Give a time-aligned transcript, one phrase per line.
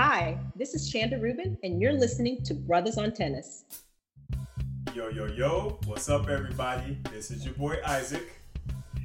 [0.00, 3.64] Hi, this is Chanda Rubin, and you're listening to Brothers on Tennis.
[4.94, 6.96] Yo, yo, yo, what's up, everybody?
[7.10, 8.40] This is your boy Isaac.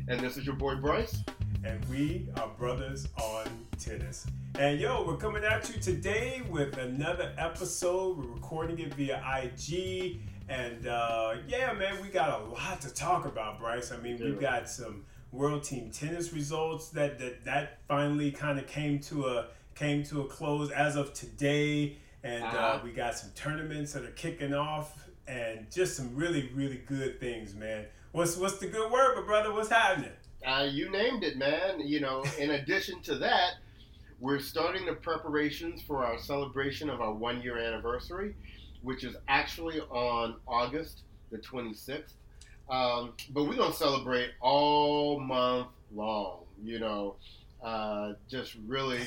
[0.08, 1.24] And this is your boy Bryce.
[1.66, 3.48] And we are Brothers on
[3.80, 4.28] Tennis.
[4.60, 8.20] And yo, we're coming at you today with another episode.
[8.20, 10.20] We're recording it via IG.
[10.48, 13.92] And uh, yeah, man, we got a lot to talk about, Bryce.
[13.92, 18.68] I mean, we've got some World Team Tennis results that that, that finally kind of
[18.68, 21.98] came to a came to a close as of today.
[22.24, 22.80] And uh, uh-huh.
[22.84, 27.56] we got some tournaments that are kicking off and just some really, really good things,
[27.56, 27.86] man.
[28.12, 29.52] What's what's the good word, my brother?
[29.52, 30.12] What's happening?
[30.46, 31.80] Uh, you named it, man.
[31.80, 33.56] You know, in addition to that,
[34.20, 38.36] we're starting the preparations for our celebration of our one year anniversary,
[38.82, 41.02] which is actually on August
[41.32, 42.14] the 26th.
[42.70, 47.16] Um, but we're going to celebrate all month long, you know,
[47.62, 49.02] uh, just really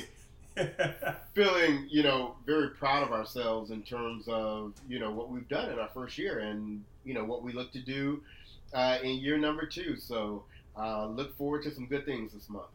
[1.34, 5.70] feeling, you know, very proud of ourselves in terms of, you know, what we've done
[5.70, 8.22] in our first year and, you know, what we look to do
[8.72, 9.96] uh, in year number two.
[9.96, 10.44] So
[10.76, 12.66] uh, look forward to some good things this month.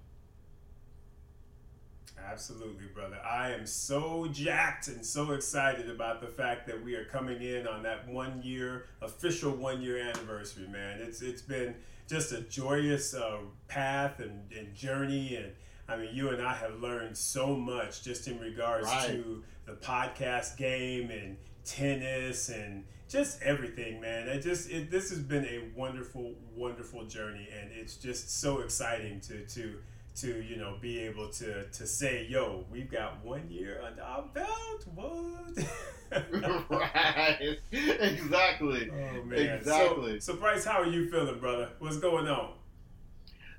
[2.30, 3.20] Absolutely, brother.
[3.26, 7.68] I am so jacked and so excited about the fact that we are coming in
[7.68, 11.00] on that one year official one year anniversary, man.
[11.02, 11.76] It's it's been
[12.08, 15.52] just a joyous uh, path and, and journey and
[15.92, 19.08] I mean, you and I have learned so much just in regards right.
[19.08, 24.30] to the podcast game and tennis and just everything, man.
[24.30, 29.20] It just it, this has been a wonderful, wonderful journey, and it's just so exciting
[29.22, 29.76] to to
[30.16, 34.24] to you know be able to to say, "Yo, we've got one year under our
[34.34, 35.66] belt." What?
[36.70, 37.58] right.
[37.72, 38.90] Exactly.
[38.92, 39.40] Oh man.
[39.40, 40.20] Exactly.
[40.20, 41.70] So, so, Bryce, how are you feeling, brother?
[41.80, 42.54] What's going on?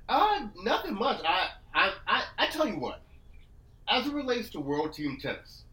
[0.09, 1.21] Uh, nothing much.
[1.25, 2.22] I I, I, I
[2.53, 3.01] tell you what,
[3.89, 5.63] as it relates to World Team Tennis,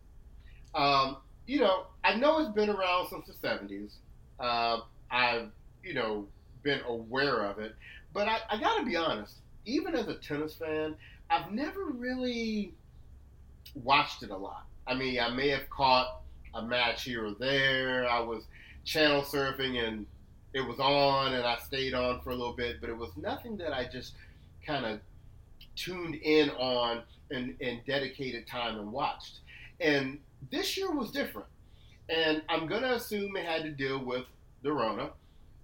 [0.75, 3.93] um, you know, I know it's been around since the 70s.
[4.39, 4.81] Uh,
[5.11, 5.49] I've,
[5.85, 6.27] you know,
[6.63, 7.75] been aware of it.
[8.13, 9.35] But I, I got to be honest,
[9.67, 10.97] even as a tennis fan,
[11.29, 12.75] I've never really
[13.75, 14.67] watched it a lot.
[14.87, 16.23] I mean, I may have caught
[16.55, 18.09] a match here or there.
[18.09, 18.45] I was
[18.85, 20.07] channel surfing and
[20.53, 23.57] it was on and I stayed on for a little bit, but it was nothing
[23.59, 24.15] that I just
[24.67, 25.01] kind of
[25.81, 29.39] tuned in on and, and dedicated time and watched.
[29.81, 30.19] And
[30.51, 31.47] this year was different.
[32.09, 34.25] And I'm going to assume it had to deal with
[34.63, 35.11] the Rona,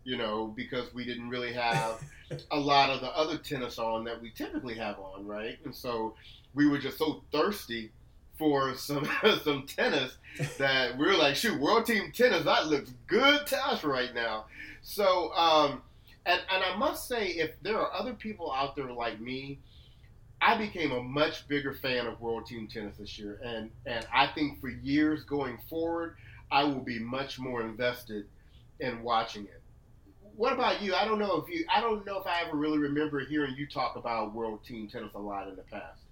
[0.04, 2.02] you know, because we didn't really have
[2.50, 5.58] a lot of the other tennis on that we typically have on, right?
[5.64, 6.14] And so
[6.54, 7.90] we were just so thirsty
[8.38, 9.08] for some
[9.42, 10.16] some tennis
[10.58, 14.46] that we were like, shoot, world team tennis, that looks good to us right now.
[14.82, 15.82] So, um,
[16.24, 19.58] and, and I must say, if there are other people out there like me
[20.40, 24.28] I became a much bigger fan of World Team Tennis this year, and and I
[24.28, 26.16] think for years going forward,
[26.50, 28.26] I will be much more invested
[28.80, 29.62] in watching it.
[30.36, 30.94] What about you?
[30.94, 31.64] I don't know if you.
[31.74, 35.14] I don't know if I ever really remember hearing you talk about World Team Tennis
[35.14, 36.02] a lot in the past.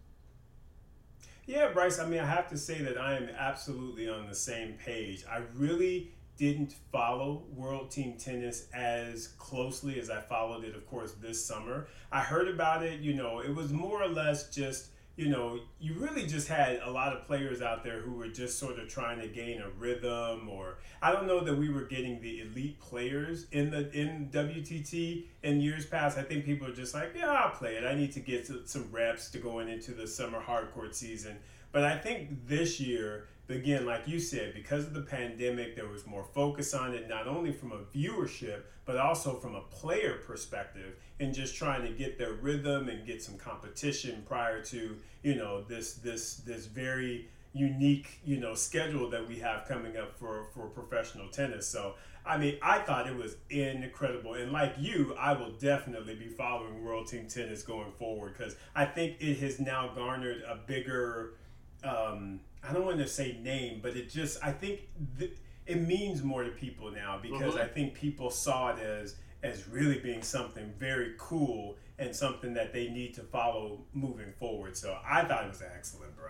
[1.46, 1.98] Yeah, Bryce.
[1.98, 5.24] I mean, I have to say that I am absolutely on the same page.
[5.30, 11.12] I really didn't follow World Team Tennis as closely as I followed it, of course,
[11.12, 11.86] this summer.
[12.10, 15.94] I heard about it, you know, it was more or less just, you know, you
[15.94, 19.20] really just had a lot of players out there who were just sort of trying
[19.20, 23.46] to gain a rhythm or I don't know that we were getting the elite players
[23.52, 26.18] in the in WTT in years past.
[26.18, 27.84] I think people are just like, yeah, I'll play it.
[27.84, 31.36] I need to get some reps to going into the summer hardcourt season.
[31.70, 35.88] But I think this year but again, like you said, because of the pandemic, there
[35.88, 40.18] was more focus on it, not only from a viewership, but also from a player
[40.26, 45.34] perspective, and just trying to get their rhythm and get some competition prior to you
[45.34, 50.46] know this this this very unique you know schedule that we have coming up for
[50.54, 51.66] for professional tennis.
[51.66, 51.94] So
[52.26, 56.82] I mean, I thought it was incredible, and like you, I will definitely be following
[56.82, 61.34] World Team Tennis going forward because I think it has now garnered a bigger.
[61.82, 64.88] Um, I don't want to say name, but it just I think
[65.18, 67.62] th- it means more to people now because mm-hmm.
[67.62, 72.72] I think people saw it as as really being something very cool and something that
[72.72, 74.76] they need to follow moving forward.
[74.76, 76.26] So I thought it was excellent, bro.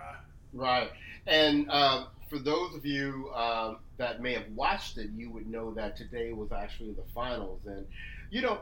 [0.53, 0.91] Right,
[1.27, 5.73] and um, for those of you um, that may have watched it, you would know
[5.75, 7.87] that today was actually the finals, and
[8.31, 8.61] you know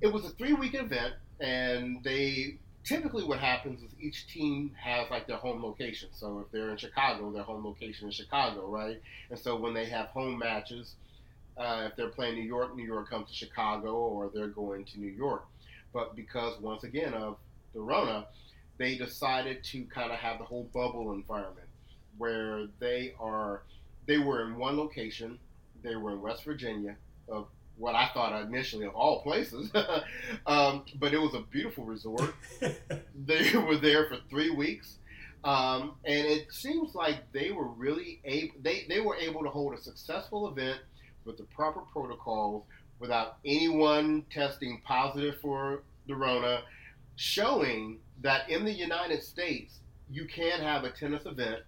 [0.00, 5.10] it was a three week event, and they typically what happens is each team has
[5.10, 6.08] like their home location.
[6.12, 9.00] So if they're in Chicago, their home location is Chicago, right?
[9.28, 10.94] And so when they have home matches,
[11.58, 15.00] uh, if they're playing New York, New York comes to Chicago, or they're going to
[15.00, 15.44] New York.
[15.92, 17.38] But because once again of
[17.74, 18.26] the Rona,
[18.78, 21.66] they decided to kind of have the whole bubble environment
[22.18, 23.62] where they are
[24.06, 25.38] they were in one location.
[25.82, 26.96] They were in West Virginia,
[27.28, 29.70] of what I thought initially of all places,
[30.46, 32.34] um, but it was a beautiful resort.
[33.26, 34.98] they were there for three weeks.
[35.44, 39.74] Um, and it seems like they were really able they, they were able to hold
[39.74, 40.80] a successful event
[41.24, 42.64] with the proper protocols
[42.98, 46.62] without anyone testing positive for the Rona,
[47.16, 49.78] showing that in the United States
[50.10, 51.62] you can have a tennis event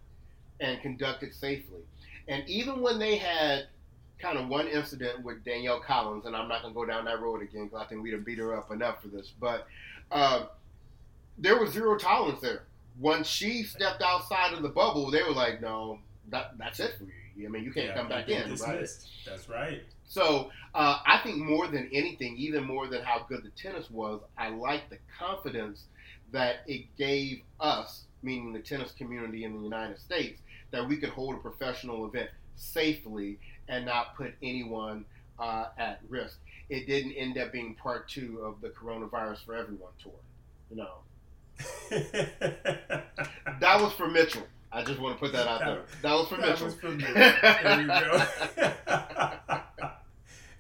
[0.61, 1.83] and conduct it safely.
[2.27, 3.69] And even when they had
[4.19, 7.21] kind of one incident with Danielle Collins, and I'm not going to go down that
[7.21, 9.67] road again because I think we'd have beat her up enough for this, but
[10.11, 10.47] uh,
[11.39, 12.65] there was zero tolerance there.
[12.99, 15.99] Once she stepped outside of the bubble, they were like, no,
[16.31, 17.05] that, that's it for
[17.37, 17.47] you.
[17.47, 18.51] I mean, you can't yeah, come back in.
[18.57, 18.89] Right?
[19.25, 19.83] That's right.
[20.09, 24.21] So uh, I think more than anything, even more than how good the tennis was,
[24.37, 25.85] I like the confidence
[26.33, 30.41] that it gave us, meaning the tennis community in the United States,
[30.73, 33.39] that we could hold a professional event safely
[33.69, 35.05] and not put anyone
[35.39, 36.39] uh, at risk.
[36.69, 40.13] It didn't end up being part two of the Coronavirus for Everyone tour.
[40.71, 40.99] You know.
[43.61, 44.47] that was for Mitchell.
[44.71, 45.83] I just want to put that out there.
[46.03, 46.67] That was for that Mitchell.
[46.67, 47.05] Was for me.
[47.05, 48.23] There you go.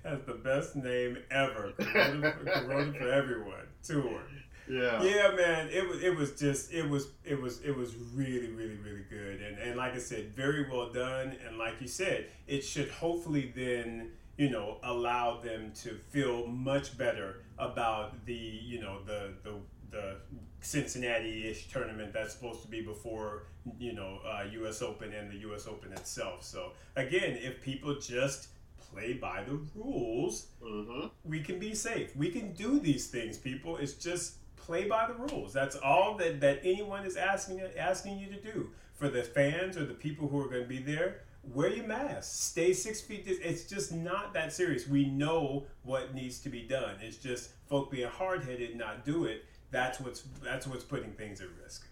[0.03, 1.75] That's the best name ever.
[1.79, 4.23] Corona, Corona for Everyone tour.
[4.69, 5.03] Yeah.
[5.03, 5.69] Yeah, man.
[5.71, 9.41] It was it was just it was it was it was really really really good
[9.41, 11.35] and and like I said, very well done.
[11.47, 16.97] And like you said, it should hopefully then you know allow them to feel much
[16.97, 19.55] better about the you know the the
[19.91, 20.17] the
[20.61, 23.45] Cincinnati-ish tournament that's supposed to be before
[23.79, 24.83] you know uh, U.S.
[24.83, 25.67] Open and the U.S.
[25.67, 26.45] Open itself.
[26.45, 28.49] So again, if people just
[28.91, 31.09] play by the rules, mm-hmm.
[31.25, 32.15] we can be safe.
[32.17, 33.77] We can do these things, people.
[33.77, 34.38] It's just
[34.69, 35.53] play by the rules.
[35.53, 38.71] That's all that, that anyone is asking asking you to do.
[38.95, 42.51] For the fans or the people who are going to be there, wear your mask.
[42.51, 43.23] Stay six feet.
[43.27, 44.87] It's just not that serious.
[44.87, 46.97] We know what needs to be done.
[47.01, 49.45] It's just folk being hard headed, not do it.
[49.71, 51.87] That's what's that's what's putting things at risk.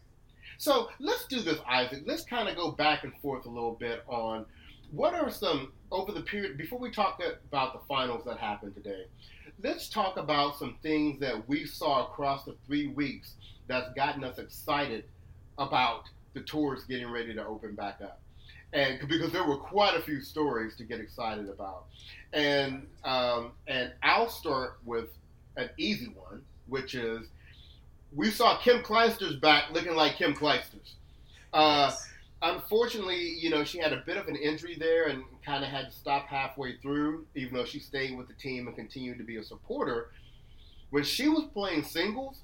[0.59, 2.03] So let's do this, Isaac.
[2.07, 4.45] Let's kind of go back and forth a little bit on
[4.91, 9.05] what are some over the period before we talk about the finals that happened today
[9.63, 13.35] let's talk about some things that we saw across the three weeks
[13.67, 15.05] that's gotten us excited
[15.59, 16.05] about
[16.35, 18.21] the tours getting ready to open back up.
[18.73, 21.85] And because there were quite a few stories to get excited about,
[22.33, 25.09] and um, and I'll start with
[25.57, 27.27] an easy one, which is
[28.15, 30.95] we saw Kim Clijsters back looking like Kim Clijsters.
[31.55, 32.06] Uh, yes
[32.43, 35.91] unfortunately, you know, she had a bit of an injury there and kind of had
[35.91, 39.37] to stop halfway through, even though she stayed with the team and continued to be
[39.37, 40.11] a supporter.
[40.91, 42.39] When she was playing singles,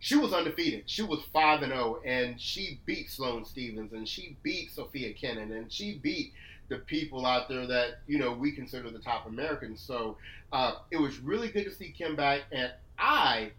[0.00, 0.84] she was undefeated.
[0.86, 5.52] She was 5 and 0, and she beat Sloane Stevens, and she beat Sofia Kenin,
[5.52, 6.32] and she beat
[6.68, 9.80] the people out there that, you know, we consider the top Americans.
[9.80, 10.16] So
[10.52, 13.52] uh, it was really good to see Kim back, and I,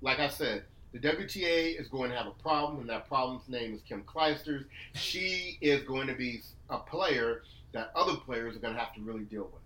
[0.00, 3.74] like I said, the WTA is going to have a problem, and that problem's name
[3.74, 4.64] is Kim Clijsters.
[4.94, 7.42] She is going to be a player
[7.72, 9.62] that other players are going to have to really deal with.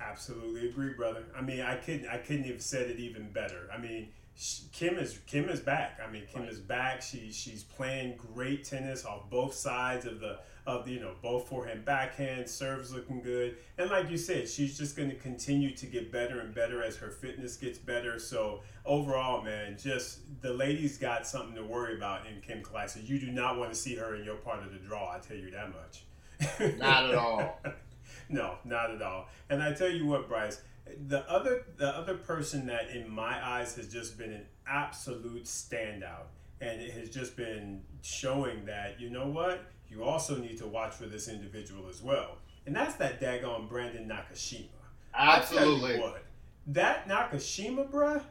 [0.00, 1.24] Absolutely agree, brother.
[1.36, 3.68] I mean, I couldn't, I couldn't have said it even better.
[3.72, 6.00] I mean, she, Kim is Kim is back.
[6.06, 6.50] I mean, Kim right.
[6.50, 7.02] is back.
[7.02, 11.48] She she's playing great tennis on both sides of the of the, you know both
[11.48, 15.86] forehand backhand serves looking good and like you said she's just going to continue to
[15.86, 20.98] get better and better as her fitness gets better so overall man just the ladies
[20.98, 24.14] got something to worry about in Kim Clijsters you do not want to see her
[24.14, 26.04] in your part of the draw i tell you that much
[26.78, 27.60] not at all
[28.28, 30.60] no not at all and i tell you what bryce
[31.08, 36.26] the other the other person that in my eyes has just been an absolute standout
[36.60, 39.60] and it has just been showing that you know what
[39.92, 42.38] you also need to watch for this individual as well.
[42.66, 44.68] And that's that daggone Brandon Nakashima.
[45.14, 46.00] Absolutely.
[46.00, 46.24] what,
[46.68, 48.22] that Nakashima, bruh,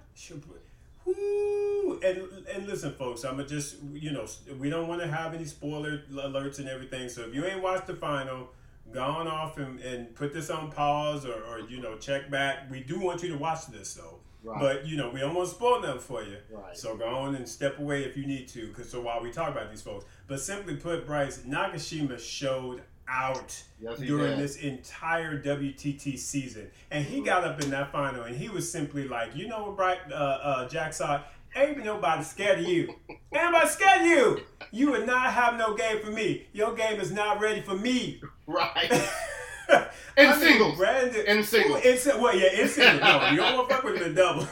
[1.06, 4.26] whoo, and, and listen, folks, I'm going to just, you know,
[4.58, 7.10] we don't want to have any spoiler alerts and everything.
[7.10, 8.50] So if you ain't watched the final,
[8.94, 12.70] gone off and, and put this on pause or, or, you know, check back.
[12.70, 14.20] We do want you to watch this, though.
[14.44, 14.60] Right.
[14.60, 16.38] But you know, we don't want to spoil them for you.
[16.50, 16.76] Right.
[16.76, 19.50] So go on and step away if you need to, because so while we talk
[19.50, 24.40] about these folks, but simply put, Bryce Nakashima showed out yes, during did.
[24.40, 29.08] this entire WTT season, and he got up in that final, and he was simply
[29.08, 31.28] like, you know what, Bryce, uh, uh, Jack Sock.
[31.54, 32.96] Ain't nobody scared of you.
[33.10, 34.42] Ain't nobody scared of you.
[34.72, 36.48] You would not have no game for me.
[36.54, 38.22] Your game is not ready for me.
[38.48, 38.92] Right.
[40.18, 40.78] in I singles.
[40.78, 41.86] Brandon, in singles.
[41.86, 43.02] In, well, yeah, in singles.
[43.02, 44.48] No, you don't want to fuck with the double.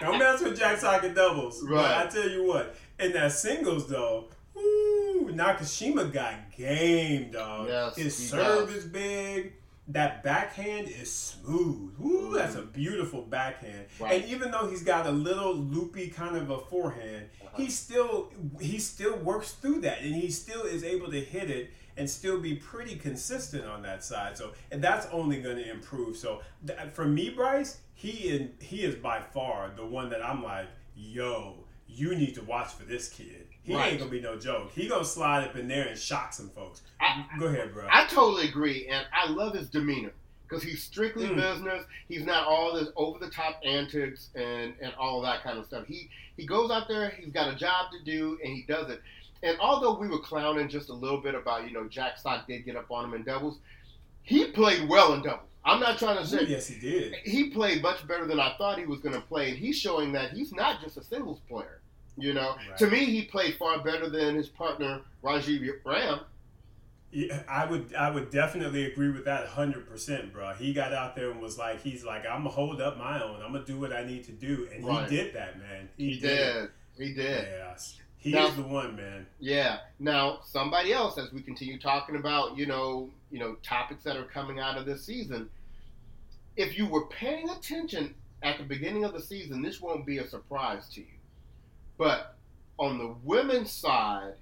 [0.00, 1.62] don't mess with Jack Socket doubles.
[1.62, 1.82] Right.
[1.82, 7.68] But I tell you what, in that singles though, Woo, Nakashima got game, dog.
[7.68, 8.76] Yes, His serve does.
[8.78, 9.52] is big.
[9.90, 11.94] That backhand is smooth.
[11.98, 13.86] Woo, that's a beautiful backhand.
[13.98, 14.20] Right.
[14.20, 17.56] And even though he's got a little loopy kind of a forehand, Uh-huh.
[17.62, 18.30] he still
[18.60, 22.38] he still works through that, and he still is able to hit it and still
[22.38, 24.36] be pretty consistent on that side.
[24.36, 26.16] So and that's only going to improve.
[26.18, 30.42] So th- for me, Bryce, he in, he is by far the one that I'm
[30.44, 33.47] like, yo, you need to watch for this kid.
[33.68, 33.90] He Right.
[33.92, 34.72] ain't gonna be no joke.
[34.74, 36.80] He gonna slide up in there and shock some folks.
[37.00, 37.86] I- Go ahead, bro.
[37.90, 40.12] I totally agree, and I love his demeanor
[40.44, 41.36] because he's strictly Mm.
[41.36, 41.84] business.
[42.08, 45.86] He's not all this over the top antics and and all that kind of stuff.
[45.86, 46.08] He
[46.38, 47.10] he goes out there.
[47.10, 49.02] He's got a job to do, and he does it.
[49.42, 52.64] And although we were clowning just a little bit about you know Jack Sock did
[52.64, 53.58] get up on him in doubles,
[54.22, 55.44] he played well in doubles.
[55.64, 57.14] I'm not trying to Ooh, say yes, he did.
[57.24, 60.12] he played much better than I thought he was going to play, and he's showing
[60.12, 61.80] that he's not just a singles player.
[62.18, 62.78] You know, Right.
[62.78, 66.20] to me, he played far better than his partner Rajeev Ram.
[67.10, 70.52] Yeah, I would I would definitely agree with that hundred percent, bro.
[70.54, 73.40] He got out there and was like, he's like, I'm gonna hold up my own.
[73.42, 75.08] I'm gonna do what I need to do, and Right.
[75.08, 75.88] he did that, man.
[75.96, 76.20] He, it.
[76.20, 76.70] did.
[76.98, 77.48] He did.
[77.48, 79.26] Yes, he Now- is the one, man.
[79.38, 79.78] Yeah.
[79.98, 84.24] Now, somebody else, as we continue talking about, you know, you know, topics that are
[84.24, 85.48] coming out of this season.
[86.56, 90.26] If you were paying attention at the beginning of the season, this won't be a
[90.28, 91.06] surprise to you.
[91.98, 92.36] But
[92.78, 94.34] on the women's side,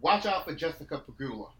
[0.00, 1.50] watch out for Jessica Pegula.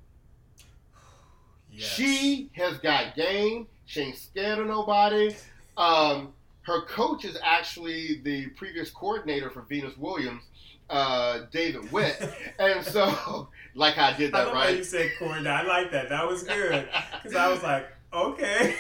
[1.71, 1.89] Yes.
[1.89, 3.69] She has got game.
[3.85, 5.37] She ain't scared of nobody.
[5.77, 10.43] Um, her coach is actually the previous coordinator for Venus Williams,
[10.89, 12.21] uh, David Witt.
[12.59, 14.87] and so, like I did that love how you right.
[14.87, 15.47] said Corey.
[15.47, 16.09] I like that.
[16.09, 16.89] That was good
[17.23, 18.75] because I was like, okay.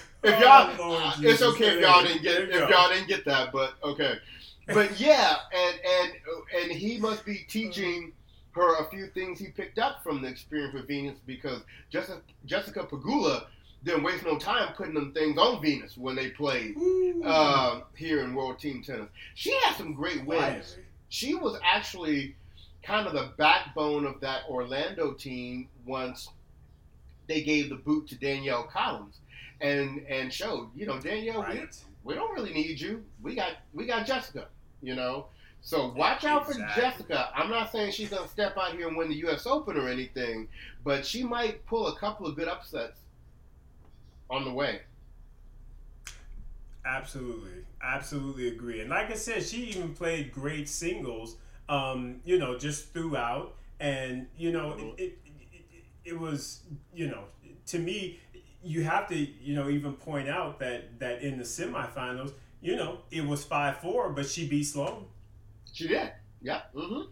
[0.22, 3.52] If y'all, Oh, uh, it's okay if y'all didn't get if y'all didn't get that,
[3.52, 4.16] but okay.
[4.66, 6.12] But yeah, and and
[6.62, 8.12] and he must be teaching
[8.52, 12.80] her a few things he picked up from the experience with Venus because Jessica Jessica
[12.90, 13.44] Pegula
[13.84, 16.76] didn't waste no time putting them things on Venus when they played
[17.24, 19.08] um, here in World Team Tennis.
[19.34, 20.76] She had some great wins.
[21.08, 22.36] She was actually
[22.82, 26.28] kind of the backbone of that Orlando team once
[27.30, 29.20] they gave the boot to Danielle Collins
[29.60, 31.76] and and showed, you know, Danielle, we, Right.
[32.04, 33.04] we don't really need you.
[33.22, 34.48] We got we got Jessica,
[34.82, 35.26] you know.
[35.62, 36.82] So watch out for Exactly.
[36.82, 37.30] Jessica.
[37.34, 39.46] I'm not saying she's gonna step out here and win the U.S.
[39.46, 40.48] Open or anything,
[40.84, 43.00] but she might pull a couple of good upsets
[44.30, 44.80] on the way.
[46.84, 48.80] Absolutely, absolutely agree.
[48.80, 51.36] And like I said, she even played great singles.
[51.68, 55.18] Um, you know, just throughout, and you know, it, it,
[56.04, 56.62] it, was
[56.94, 57.24] you know,
[57.66, 58.20] to me,
[58.62, 63.00] you have to you know even point out that that in the semifinals, you know,
[63.10, 65.06] it was five four, but she beat Sloane.
[65.72, 66.12] She did.
[66.40, 66.62] Yeah.
[66.74, 67.10] Mm-hmm.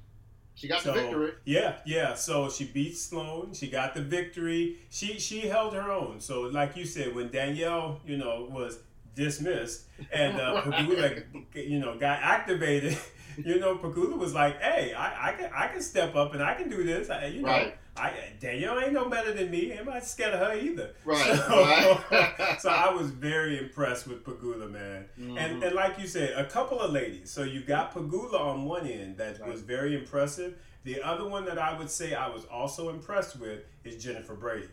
[0.55, 1.33] She got So the victory.
[1.45, 2.15] yeah, yeah.
[2.15, 3.55] So she beat Sloane.
[3.55, 4.79] She got the victory.
[4.91, 6.21] She she held her own.
[6.21, 8.79] So like you said, when Danielle, you know, was
[9.15, 11.23] dismissed and uh, Pegula,
[11.55, 12.97] you know, got activated,
[13.37, 16.55] you know, Pegula was like, "Hey, I, I can I can step up and I
[16.55, 17.09] can do this.
[17.11, 17.77] I, you know, Right.
[17.99, 19.73] I Danielle ain't no better than me.
[19.77, 20.91] I'm not scared of her either.
[21.05, 21.37] Right.
[21.37, 22.57] So, right.
[22.61, 25.07] so I was very impressed with Pegula, man.
[25.19, 25.39] Mhm.
[25.39, 27.31] And, and like you said, a couple of ladies.
[27.31, 29.51] So you got Pegula on one end that Right.
[29.51, 30.55] was very impressive.
[30.85, 34.69] The other one that I would say I was also impressed with is Jennifer Brady.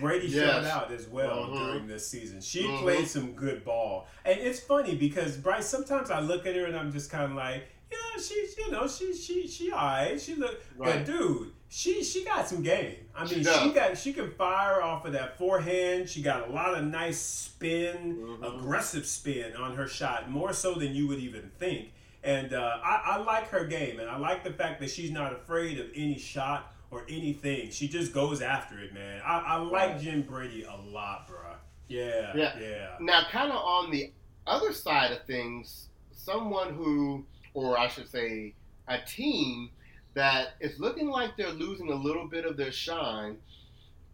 [0.00, 0.50] Brady Yes.
[0.50, 1.58] showed out as well Mhm.
[1.70, 2.40] during this season.
[2.40, 2.80] She Mhm.
[2.80, 4.08] played some good ball.
[4.24, 7.32] And it's funny because Bryce, sometimes I look at her and I'm just kind of
[7.36, 10.20] like, yeah, she's you know she she she alright.
[10.20, 11.06] She look, Right.
[11.06, 12.96] but dude, she she got some game.
[13.14, 13.60] I mean, does.
[13.60, 16.08] she got she can fire off of that forehand.
[16.08, 18.56] She got a lot of nice spin, Mhm.
[18.58, 21.92] aggressive spin on her shot, more so than you would even think.
[22.22, 25.32] And uh, I, I like her game, and I like the fact that she's not
[25.32, 27.70] afraid of any shot or anything.
[27.70, 29.20] She just goes after it, man.
[29.24, 30.00] I, I like Right.
[30.00, 31.56] Jen Brady a lot, bruh.
[31.88, 32.58] Yeah, Yeah.
[32.60, 32.96] yeah.
[33.00, 34.12] Now, kind of on the
[34.46, 38.54] other side of things, someone who, or I should say,
[38.88, 39.70] a team
[40.16, 43.36] that is looking like they're losing a little bit of their shine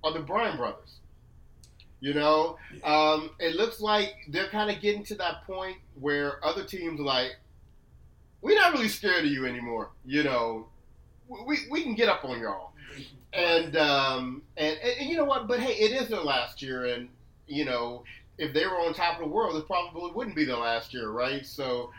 [0.03, 0.99] are the Bryan brothers.
[2.01, 6.65] You know, um, it looks like they're kind of getting to that point where other
[6.65, 7.37] teams are like,
[8.41, 9.91] we're not really scared of you anymore.
[10.05, 10.67] You know,
[11.29, 12.73] we, we can get up on y'all.
[13.33, 15.47] And, um, and, and and you know what?
[15.47, 17.09] But hey, it is their last year, and
[17.47, 18.03] you know,
[18.37, 21.09] if they were on top of the world, it probably wouldn't be their last year,
[21.11, 21.47] right?
[21.47, 21.93] So,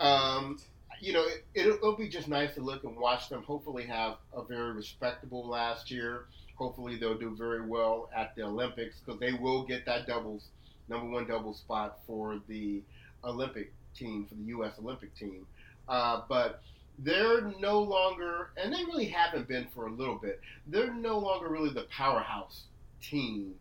[0.00, 0.58] um,
[1.00, 3.42] you know, it, it'll, it'll be just nice to look and watch them.
[3.42, 6.26] Hopefully, have a very respectable last year.
[6.56, 10.44] Hopefully, they'll do very well at the Olympics because they will get that doubles
[10.88, 12.82] number one double spot for the
[13.24, 14.74] Olympic team for the U.S.
[14.78, 15.46] Olympic team.
[15.88, 16.62] Uh, but
[16.98, 20.40] they're no longer, and they really haven't been for a little bit.
[20.66, 22.64] They're no longer really the powerhouse
[23.02, 23.54] team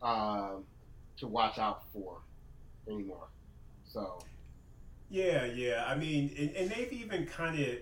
[0.00, 0.64] um,
[1.18, 2.18] to watch out for
[2.88, 3.26] anymore.
[3.92, 4.22] So.
[5.08, 5.84] Yeah, yeah.
[5.86, 7.78] I mean, and, and they've even kind of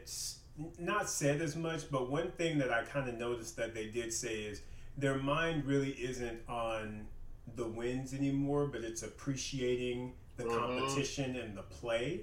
[0.78, 4.12] not said as much, but one thing that I kind of noticed that they did
[4.12, 4.62] say is
[4.96, 7.06] their mind really isn't on
[7.56, 10.58] the wins anymore, but it's appreciating the mm-hmm.
[10.58, 12.22] competition and the play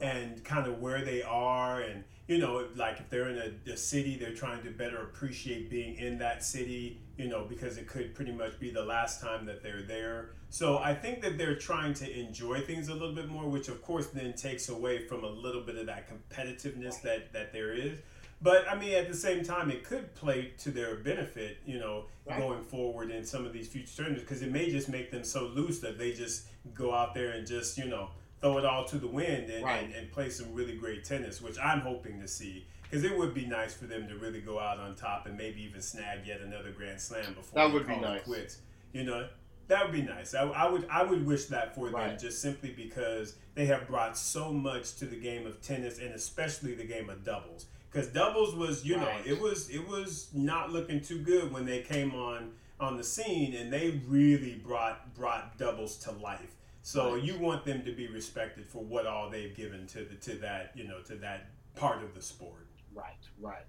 [0.00, 3.76] and kind of where they are and you know like if they're in a, a,
[3.76, 8.14] city they're trying to better appreciate being in that city you know because it could
[8.14, 11.92] pretty much be the last time that they're there so i think that they're trying
[11.94, 15.28] to enjoy things a little bit more which of course then takes away from a
[15.28, 17.98] little bit of that competitiveness that that there is
[18.40, 22.04] but I mean, at the same time, it could play to their benefit, you know,
[22.24, 22.38] right.
[22.38, 25.46] going forward in some of these future tournaments because it may just make them so
[25.46, 28.98] loose that they just go out there and just, you know, throw it all to
[28.98, 29.82] the wind and, right.
[29.82, 32.66] and, and, play some really great tennis, which I'm hoping to see.
[32.84, 35.60] Because it would be nice for them to really go out on top and maybe
[35.62, 38.22] even snag yet another Grand Slam before that would be nice.
[38.22, 38.58] quits.
[38.92, 39.28] You know,
[39.68, 40.34] that would be nice.
[40.34, 42.08] I, I, would I would wish that for right.
[42.08, 46.14] them just simply because they have brought so much to the game of tennis and
[46.14, 49.26] especially the game of doubles because doubles was you right.
[49.26, 53.04] know it was it was not looking too good when they came on on the
[53.04, 57.22] scene and they really brought brought doubles to life so right.
[57.22, 60.70] you want them to be respected for what all they've given to the to that
[60.74, 63.66] you know to that part of the sport right right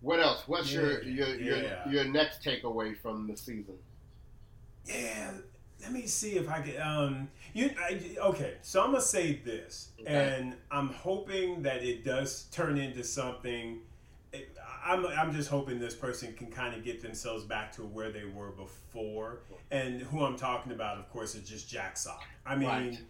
[0.00, 1.88] what else what's yeah, your your, yeah.
[1.88, 3.74] your your next takeaway from the season
[4.86, 5.32] yeah
[5.82, 6.82] let me see if I can.
[6.82, 8.54] Um, you I, okay?
[8.62, 10.36] So I'm gonna say this, okay.
[10.38, 13.80] and I'm hoping that it does turn into something.
[14.84, 18.24] I'm, I'm just hoping this person can kind of get themselves back to where they
[18.24, 19.40] were before.
[19.70, 22.24] And who I'm talking about, of course, is just Jack Sock.
[22.46, 23.00] I mean, right.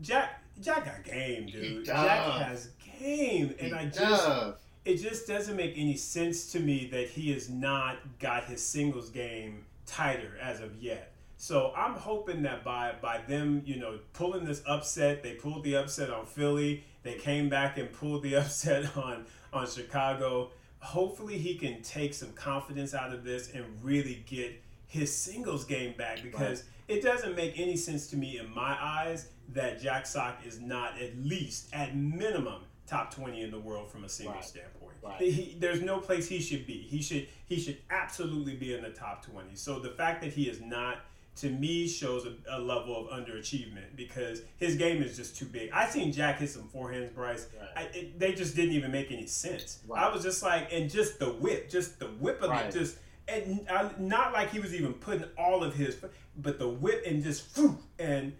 [0.00, 1.84] Jack Jack got game, dude.
[1.84, 4.54] Jack has game, and he I just does.
[4.84, 9.10] it just doesn't make any sense to me that he has not got his singles
[9.10, 11.12] game tighter as of yet.
[11.36, 15.76] So I'm hoping that by by them, you know, pulling this upset, they pulled the
[15.76, 16.84] upset on Philly.
[17.04, 20.50] They came back and pulled the upset on on Chicago.
[20.80, 25.94] Hopefully, he can take some confidence out of this and really get his singles game
[25.96, 26.98] back because right.
[26.98, 31.00] it doesn't make any sense to me in my eyes that Jack Sock is not
[31.00, 34.44] at least at minimum top 20 in the world from a single right.
[34.44, 34.77] standpoint.
[35.02, 35.20] Right.
[35.20, 36.74] He, there's no place he should be.
[36.74, 39.54] He should he should absolutely be in the top 20.
[39.54, 40.98] So the fact that he is not
[41.40, 45.70] to me shows a, a, level of underachievement because his game is just too big.
[45.72, 47.46] I seen Jack hit some forehands, Bryce.
[47.58, 47.68] Right.
[47.76, 49.78] I, it, they just didn't even make any sense.
[49.86, 50.02] Right.
[50.02, 52.66] I was just like, and just the whip, just the whip of right.
[52.66, 55.96] it, just and I, not like he was even putting all of his,
[56.36, 57.58] but the whip and just
[57.98, 58.32] and.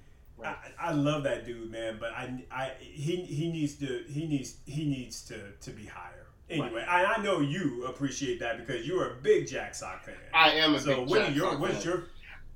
[0.44, 4.54] I, I, love that dude, man, but I, I, he, he needs to, he needs,
[4.66, 6.17] he needs to, to be higher.
[6.50, 10.14] Anyway, I, I know you appreciate that because you're a big Jack Sock fan.
[10.32, 11.84] I am a so big what Jack your, Sock what's fan.
[11.84, 12.04] your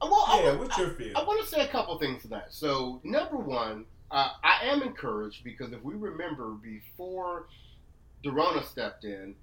[0.03, 1.17] well, yeah, I, what's your feel?
[1.17, 2.53] I, I, want to say a couple things to that.
[2.53, 7.47] So, number one, uh, I am encouraged because if we remember before
[8.25, 9.35] Dorona stepped in,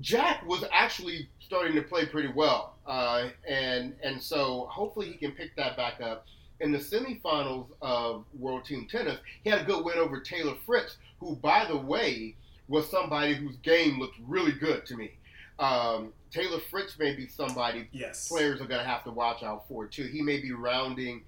[0.00, 5.32] Jack was actually starting to play pretty well, uh, and and so hopefully he can
[5.32, 6.26] pick that back up.
[6.60, 10.96] In the semifinals of World Team Tennis, he had a good win over Taylor Fritz,
[11.18, 12.36] who, by the way,
[12.72, 15.10] was somebody whose game looked really good to me.
[15.58, 18.28] Um, Taylor Fritz may be somebody yes.
[18.28, 20.04] players are going to have to watch out for too.
[20.04, 21.22] He may be rounding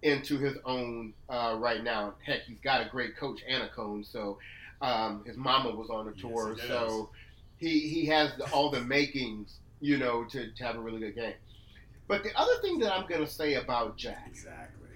[0.00, 2.14] into his own uh, right now.
[2.24, 4.10] Heck, he's got a great coach, Annacone.
[4.10, 4.38] So
[4.80, 7.10] um, his mama was on the tour, yes, so
[7.58, 11.14] he he has the, all the makings, you know, to, to have a really good
[11.14, 11.34] game.
[12.08, 14.88] But the other thing that I'm going to say about Jack exactly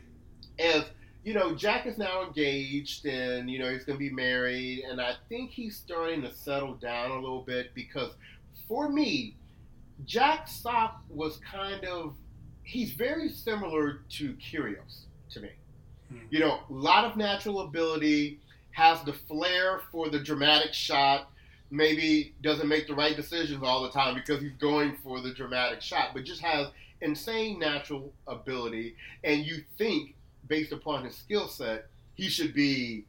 [0.59, 0.85] is
[1.25, 4.85] you know, Jack is now engaged and, you know, he's going to be married.
[4.89, 8.11] And I think he's starting to settle down a little bit because
[8.69, 9.37] for me,
[10.05, 12.15] Jack Sock was kind of
[12.63, 15.51] he's very similar to Kyrgios to me.
[16.11, 16.19] Hmm.
[16.31, 18.41] You know, a lot of natural ability,
[18.75, 21.31] has the flair for the dramatic shot.
[21.71, 25.81] Maybe doesn't make the right decisions all the time because he's going for the dramatic
[25.81, 26.69] shot, but just has
[27.01, 28.97] insane natural ability.
[29.23, 30.15] And you think,
[30.49, 33.05] based upon his skill set, he should be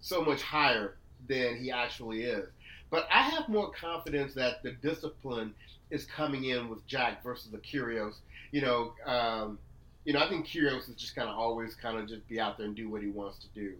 [0.00, 0.96] so much higher
[1.28, 2.48] than he actually is.
[2.90, 5.54] But I have more confidence that the discipline
[5.90, 8.16] is coming in with Jack versus the Kyrgios.
[8.52, 9.58] You know, um,
[10.04, 12.58] you know, I think Kyrgios is just kind of always kind of just be out
[12.58, 13.74] there and do what he wants to do.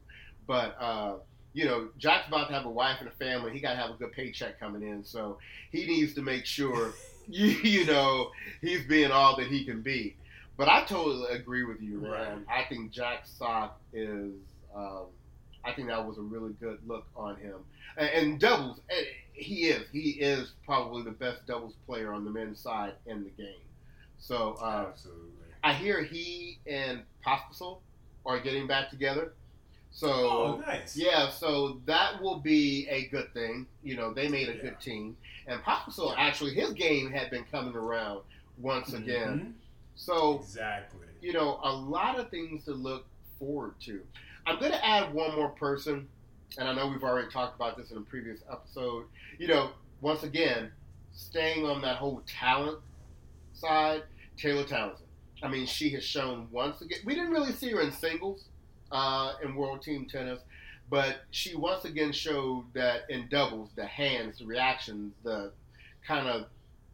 [0.47, 1.17] But uh,
[1.53, 3.53] you know, Jack's about to have a wife and a family.
[3.53, 5.39] He got to have a good paycheck coming in, so
[5.71, 6.93] he needs to make sure,
[7.29, 10.17] you, you know, he's being all that he can be.
[10.57, 12.11] But I totally agree with you, man.
[12.11, 12.39] Right.
[12.49, 14.33] I think Jack Sock is
[14.75, 15.07] um,
[15.65, 17.57] I think that was a really good look on him.
[17.97, 18.95] And, and doubles, eh,
[19.33, 19.87] he is.
[19.93, 23.55] He is probably the best doubles player on the men's side in the game.
[24.19, 25.31] So uh, Absolutely.
[25.63, 27.79] I hear he and Pospisil
[28.27, 29.33] are getting back together.
[29.91, 30.97] So Oh, nice.
[30.97, 33.67] yeah, so that will be a good thing.
[33.83, 34.63] You know, they made a Yeah.
[34.63, 38.21] good team, and Pospisil actually his game had been coming around
[38.59, 39.55] once again.
[39.97, 41.07] So Exactly.
[41.21, 43.07] you know, a lot of things to look
[43.39, 44.01] forward to.
[44.47, 46.09] I'm going to add one more person,
[46.59, 49.07] and I know we've already talked about this in a previous episode.
[49.39, 50.71] You know, once again,
[51.13, 52.79] staying on that whole talent
[53.55, 54.03] side,
[54.37, 55.09] Taylor Townsend.
[55.43, 56.99] I mean, she has shown once again.
[57.05, 58.45] We didn't really see her in singles
[58.93, 60.41] uh, in World Team Tennis,
[60.91, 65.53] but she once again showed that in doubles, the hands, the reactions, the
[66.07, 66.47] kind of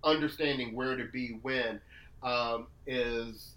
[0.04, 1.80] understanding where to be when
[2.22, 3.54] um, is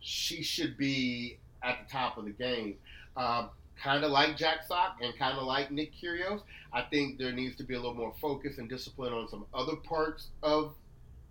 [0.00, 2.76] she should be at the top of the game.
[3.16, 3.50] Um,
[3.82, 6.42] kind of like Jack Sock and kind of like Nick Kyrgios.
[6.72, 9.76] I think there needs to be a little more focus and discipline on some other
[9.76, 10.74] parts of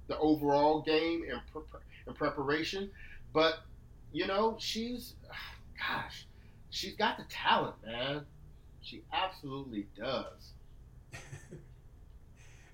[0.07, 2.89] the overall game and, pre- and preparation.
[3.33, 3.59] But
[4.11, 5.13] you know, she's
[5.77, 6.25] gosh,
[6.69, 8.25] she's got the talent, man.
[8.81, 10.53] She absolutely does.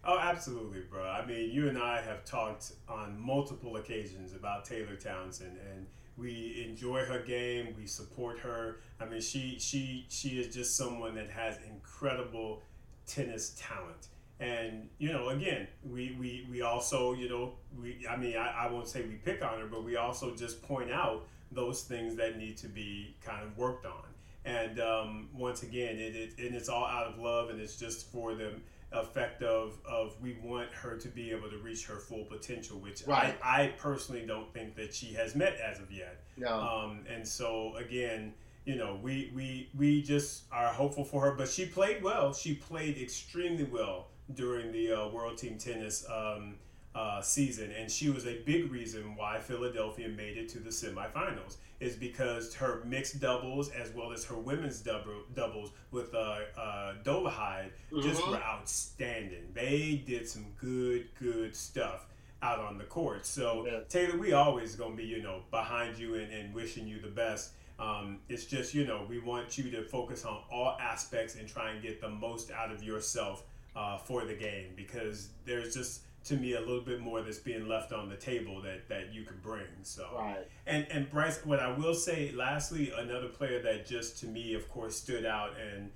[0.06, 1.04] Oh, absolutely, bro.
[1.04, 6.64] I mean, you and I have talked on multiple occasions about Taylor Townsend, and we
[6.70, 7.74] enjoy her game.
[7.76, 8.82] We support her.
[9.00, 12.62] I mean, she she she is just someone that has incredible
[13.08, 14.08] tennis talent.
[14.40, 18.72] And you know, again, we we, we also you know we I mean I, I
[18.72, 22.38] won't say we pick on her, but we also just point out those things that
[22.38, 24.04] need to be kind of worked on.
[24.44, 28.12] And um, once again, it, it and it's all out of love, and it's just
[28.12, 28.52] for the
[28.96, 33.04] effect of of we want her to be able to reach her full potential, which
[33.06, 33.36] Right.
[33.44, 36.24] I, I personally don't think that she has met as of yet.
[36.38, 38.34] No, Um, and so again,
[38.66, 41.32] you know, we, we we just are hopeful for her.
[41.36, 42.34] But she played well.
[42.34, 46.56] She played extremely well during the uh, World Team Tennis um,
[46.96, 51.58] uh, season, and she was a big reason why Philadelphia made it to the semifinals.
[51.82, 56.94] Is because her mixed doubles as well as her women's double, doubles with uh, uh,
[57.04, 58.32] Dolehide just Mhm.
[58.32, 59.52] were outstanding.
[59.54, 62.06] They did some good, good stuff
[62.42, 63.26] out on the court.
[63.26, 63.82] So Yeah.
[63.90, 67.52] Taylor, we always gonna be you know behind you and, and wishing you the best.
[67.78, 71.72] Um, it's just you know we want you to focus on all aspects and try
[71.72, 73.44] and get the most out of yourself
[73.76, 77.68] uh, for the game because there's just to me a little bit more that's being
[77.68, 79.66] left on the table that that you can bring.
[79.84, 80.48] So right.
[80.66, 84.70] and and Bryce, what I will say, lastly, another player that just to me, of
[84.70, 85.90] course, stood out, and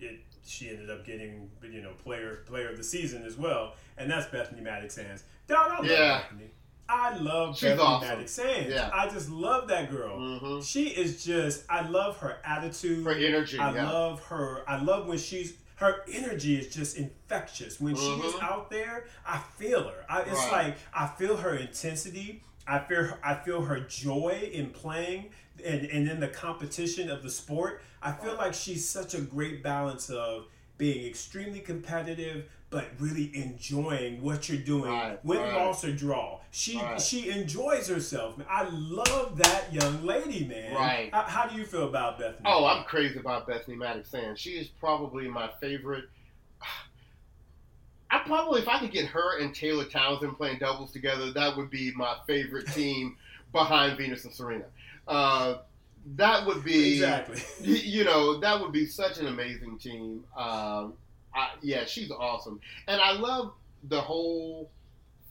[0.00, 4.10] it she ended up getting you know player player of the season as well, and
[4.10, 5.24] that's Bethany Mattek-Sands.
[5.46, 6.22] Dog, I love Yeah.
[6.22, 6.50] Bethany.
[6.88, 8.08] I love She's Bethany awesome.
[8.18, 8.74] Mattek-Sands.
[8.74, 8.90] Yeah.
[8.92, 10.18] I just love that girl.
[10.38, 11.64] hmm She is just.
[11.70, 13.04] I love her attitude.
[13.04, 13.90] Her energy, I yeah.
[13.90, 14.62] love her.
[14.68, 15.54] I love when she's.
[15.82, 17.80] Her energy is just infectious.
[17.80, 18.42] When she is Mhm.
[18.42, 20.06] out there, I feel her.
[20.08, 20.66] I, it's Right.
[20.68, 22.44] like I feel her intensity.
[22.68, 25.30] I feel I feel her joy in playing
[25.64, 27.82] and, and in the competition of the sport.
[28.00, 30.46] I feel like she's such a great balance of
[30.78, 35.54] being extremely competitive but really enjoying what you're doing, Right, win, right.
[35.54, 36.40] loss, or draw.
[36.50, 37.00] She Right.
[37.00, 38.36] she enjoys herself.
[38.38, 38.46] man.
[38.50, 40.74] I love that young lady, man.
[40.74, 41.10] Right.
[41.14, 42.40] How, how do you feel about Bethany?
[42.46, 44.40] Oh, I'm crazy about Bethany Mattek-Sands.
[44.40, 46.06] She is probably my favorite.
[48.10, 51.70] I probably, if I could get her and Taylor Townsend playing doubles together, that would
[51.70, 53.16] be my favorite team
[53.52, 54.64] behind Venus and Serena.
[55.08, 55.58] Uh,
[56.16, 57.40] that would be exactly.
[57.62, 60.24] you know that would be such an amazing team.
[60.36, 60.94] Um,
[61.34, 63.52] I, yeah, she's awesome, and I love
[63.88, 64.70] the whole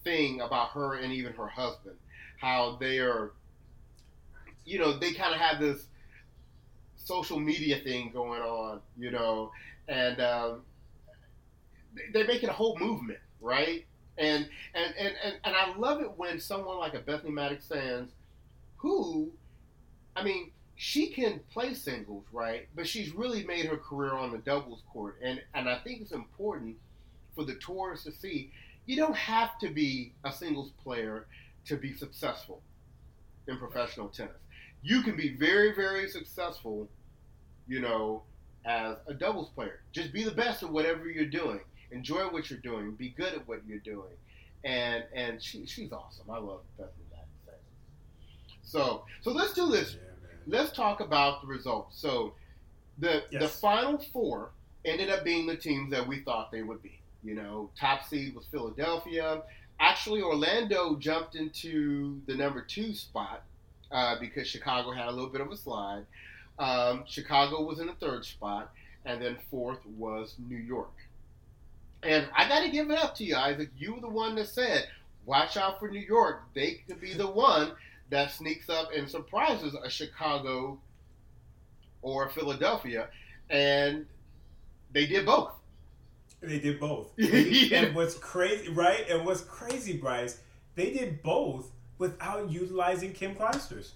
[0.03, 1.95] thing about her and even her husband,
[2.39, 3.33] how they are,
[4.65, 5.85] you know, they kind of have this
[6.95, 9.51] social media thing going on, you know,
[9.87, 10.61] and um,
[11.93, 13.85] they- they're making a whole movement, right?
[14.17, 18.11] And and, and and and I love it when someone like a Bethany Mattek-Sands,
[18.77, 19.31] who,
[20.15, 20.51] I mean,
[20.83, 22.67] she can play singles, right?
[22.75, 26.11] But she's really made her career on the doubles court, and and I think it's
[26.11, 26.75] important
[27.35, 28.51] for the tourists to see.
[28.87, 31.27] You don't have to be a singles player
[31.65, 32.63] to be successful
[33.47, 34.41] in professional tennis.
[34.81, 36.89] You can be very, very successful,
[37.67, 38.23] you know,
[38.65, 39.81] as a doubles player.
[39.91, 41.59] Just be the best at whatever you're doing.
[41.91, 42.95] Enjoy what you're doing.
[42.95, 44.15] Be good at what you're doing.
[44.63, 46.25] And and she, she's awesome.
[46.27, 47.05] I love Bethany.
[48.63, 49.97] So so let's do this.
[50.47, 51.99] Let's talk about the results.
[51.99, 52.33] So,
[52.97, 54.51] the the final four
[54.85, 56.99] ended up being the teams that we thought they would be.
[57.23, 59.43] You know, top seed was Philadelphia.
[59.79, 63.43] Actually, Orlando jumped into the number two spot
[63.91, 66.05] uh, because Chicago had a little bit of a slide.
[66.59, 68.71] Um, Chicago was in the third spot,
[69.05, 70.93] and then fourth was New York.
[72.03, 73.69] And I got to give it up to you, Isaac.
[73.77, 74.87] You were the one that said,
[75.25, 76.43] "Watch out for New York.
[76.53, 77.71] They could be the one
[78.11, 80.79] that sneaks up and surprises a Chicago
[82.01, 83.09] or Philadelphia."
[83.49, 84.05] And
[84.91, 85.51] they did both.
[86.41, 87.11] They did both.
[87.17, 87.83] Yeah.
[87.83, 89.07] And what's crazy, right?
[89.09, 90.39] And what's crazy, Bryce,
[90.75, 93.91] they did both without utilizing Kim Clijsters.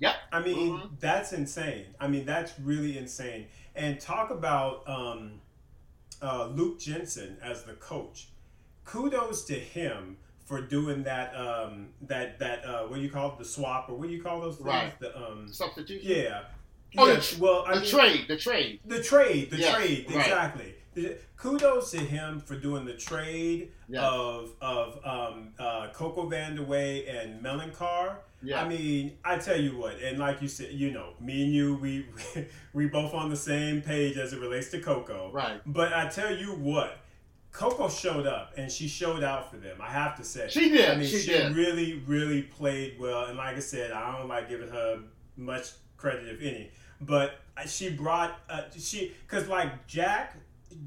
[0.00, 0.14] Yep.
[0.32, 1.00] I mean, Mhm.
[1.00, 1.86] that's insane.
[1.98, 3.46] I mean, that's really insane.
[3.74, 5.40] And talk about um,
[6.22, 8.28] uh, Luke Jensen as the coach.
[8.84, 11.34] Kudos to him for doing that.
[11.36, 13.38] Um, that that uh, what do you call it?
[13.38, 14.66] The swap or what do you call those things?
[14.66, 14.98] Right.
[14.98, 16.00] The um, Substitution.
[16.10, 16.40] yeah.
[16.96, 17.16] Oh, yeah.
[17.16, 18.24] the well, I The mean, trade.
[18.28, 18.80] The trade.
[18.86, 20.18] the trade, the Yes, trade, right.
[20.26, 20.74] exactly.
[21.36, 24.02] Kudos to him for doing the trade Yes.
[24.02, 28.16] of of um, uh, Coco Vandeweghe and Melichar.
[28.42, 28.62] Yeah.
[28.62, 31.74] I mean, I tell you what, and like you said, you know, me and you,
[31.76, 32.06] we
[32.72, 35.30] we both on the same page as it relates to Coco.
[35.32, 35.60] right.
[35.66, 36.98] But I tell you what,
[37.52, 39.78] Coco showed up and she showed out for them.
[39.80, 41.56] I have to say, She did, I mean, she she, did.
[41.56, 43.24] really, really played well.
[43.26, 45.00] And like I said, I don't like giving her
[45.36, 46.70] much credit, if any.
[47.00, 50.36] But she brought uh, she because like Jack,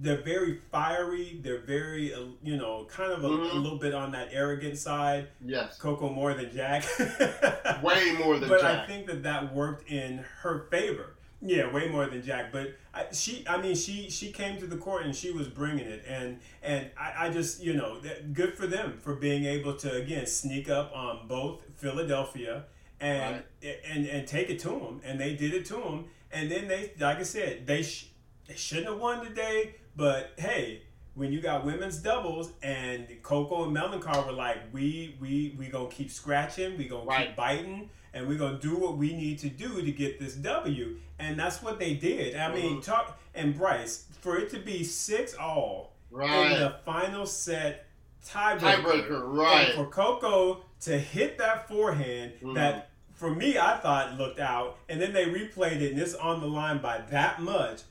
[0.02, 1.40] they're very fiery.
[1.42, 3.62] They're very uh, you know kind of a, a Mhm.
[3.64, 5.30] little bit on that arrogant side.
[5.44, 5.78] Yes.
[5.78, 6.84] Coco more than Jack.
[7.84, 8.80] Way more than but Jack.
[8.84, 11.11] I think that that worked in her favor.
[11.44, 12.52] Yeah, way more than Jack.
[12.52, 15.86] But I, she, I mean, she she came to the court and she was bringing
[15.88, 19.76] it, and and I, I just you know that- good for them for being able
[19.78, 22.66] to again sneak up on both Philadelphia
[23.00, 26.68] and and and take it to them, and they did it to them, and then
[26.68, 28.10] they like I said they sh-
[28.48, 30.84] they shouldn't have won today, but hey.
[31.14, 35.90] When you got women's doubles and Coco and Melichar were like, we we we gonna
[35.90, 37.28] keep scratching, we gonna Right.
[37.28, 40.98] keep biting, and we're gonna do what we need to do to get this W,
[41.20, 42.36] and that's what they did.
[42.36, 42.84] I mean, Mhm.
[42.84, 46.20] talk and Bryce for it to be six all in
[46.60, 47.88] the final set
[48.26, 49.24] tiebreaker, Tiebreaker.
[49.24, 49.74] and Right.
[49.74, 52.56] for Coco to hit that forehand Mhm.
[52.56, 56.42] that for me I thought looked out, and then they replayed it and it's on
[56.42, 57.82] the line by that much.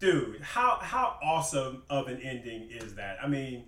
[0.00, 3.18] Dude, how how awesome of an ending is that?
[3.22, 3.64] I mean,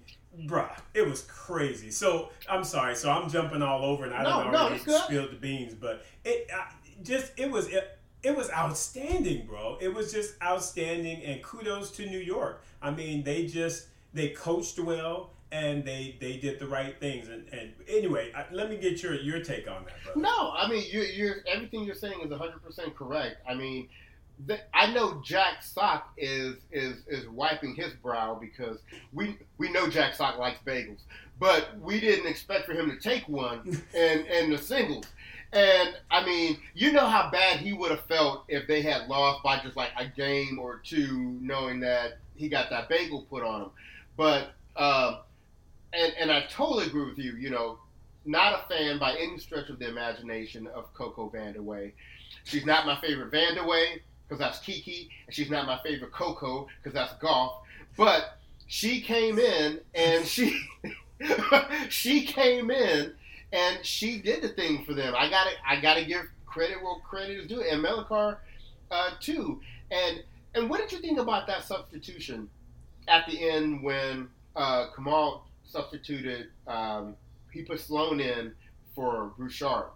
[0.46, 1.90] bruh, it was crazy.
[1.90, 2.94] So I'm sorry.
[2.96, 5.74] So I'm jumping all over, and I No, don't no, already it's spilled the beans,
[5.74, 9.78] but it I, just it was it, it was outstanding, bro.
[9.80, 12.62] It was just outstanding, and kudos to New York.
[12.82, 15.30] I mean, they just they coached well.
[15.52, 19.14] And they, they did the right things, and, and anyway, I, let me get your
[19.14, 20.20] your take on that, brother.
[20.20, 23.38] No, I mean you, you're everything you're saying is 100 percent correct.
[23.48, 23.88] I mean,
[24.46, 28.78] the, I know Jack Sock is is is wiping his brow because
[29.12, 31.00] we we know Jack Sock likes bagels,
[31.38, 35.06] but we didn't expect for him to take one in in the singles.
[35.52, 39.42] And I mean, you know how bad he would have felt if they had lost
[39.42, 43.62] by just like a game or two, knowing that he got that bagel put on
[43.62, 43.70] him.
[44.16, 45.18] But um,
[45.92, 47.32] and and I totally agree with you.
[47.32, 47.78] You know,
[48.24, 51.92] not a fan by any stretch of the imagination of Coco Vandeweghe.
[52.44, 54.00] She's not my favorite Vandeweghe
[54.30, 57.64] because that's Kiki, and she's not my favorite Coco because that's golf.
[57.96, 58.38] But
[58.68, 60.56] she came in and she
[61.88, 63.12] she came in
[63.52, 65.14] and she did the thing for them.
[65.16, 68.36] I got to I got to give credit where credit is due, and Melichar
[68.92, 69.60] uh, too.
[69.90, 70.22] And
[70.54, 72.48] and what did you think about that substitution
[73.08, 76.50] at the end when uh, Kamau substituted?
[76.68, 77.16] Um,
[77.50, 78.52] he put Sloane in
[78.94, 79.86] for Bouchard.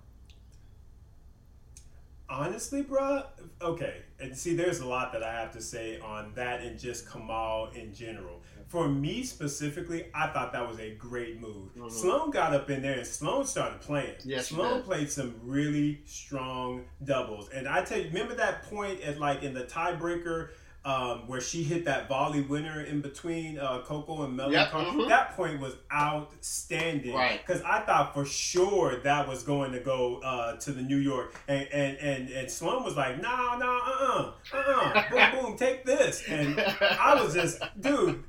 [2.29, 3.27] Honestly, bruh,
[3.61, 4.03] okay.
[4.19, 7.75] And see, there's a lot that I have to say on that and just Kamau
[7.75, 8.43] in general.
[8.69, 11.75] For me specifically, I thought that was a great move.
[11.77, 11.91] Mhm.
[11.91, 14.15] Sloane got up in there and Sloane started playing.
[14.25, 17.51] Yes, Sloane played some really strong doubles.
[17.51, 20.49] And I tell you, remember that point at like in the tiebreaker
[20.85, 24.53] um, where she hit that volley winner in between uh, Coco and Melon?
[24.53, 25.09] Yep, mhm.
[25.09, 27.15] That point was outstanding.
[27.15, 27.41] Right.
[27.45, 31.35] Because I thought for sure that was going to go uh, to the New York.
[31.49, 36.23] And, and, and, and Sloane was like, no, no, uh-uh, uh-uh, boom, boom, take this.
[36.29, 38.23] And I was just, dude,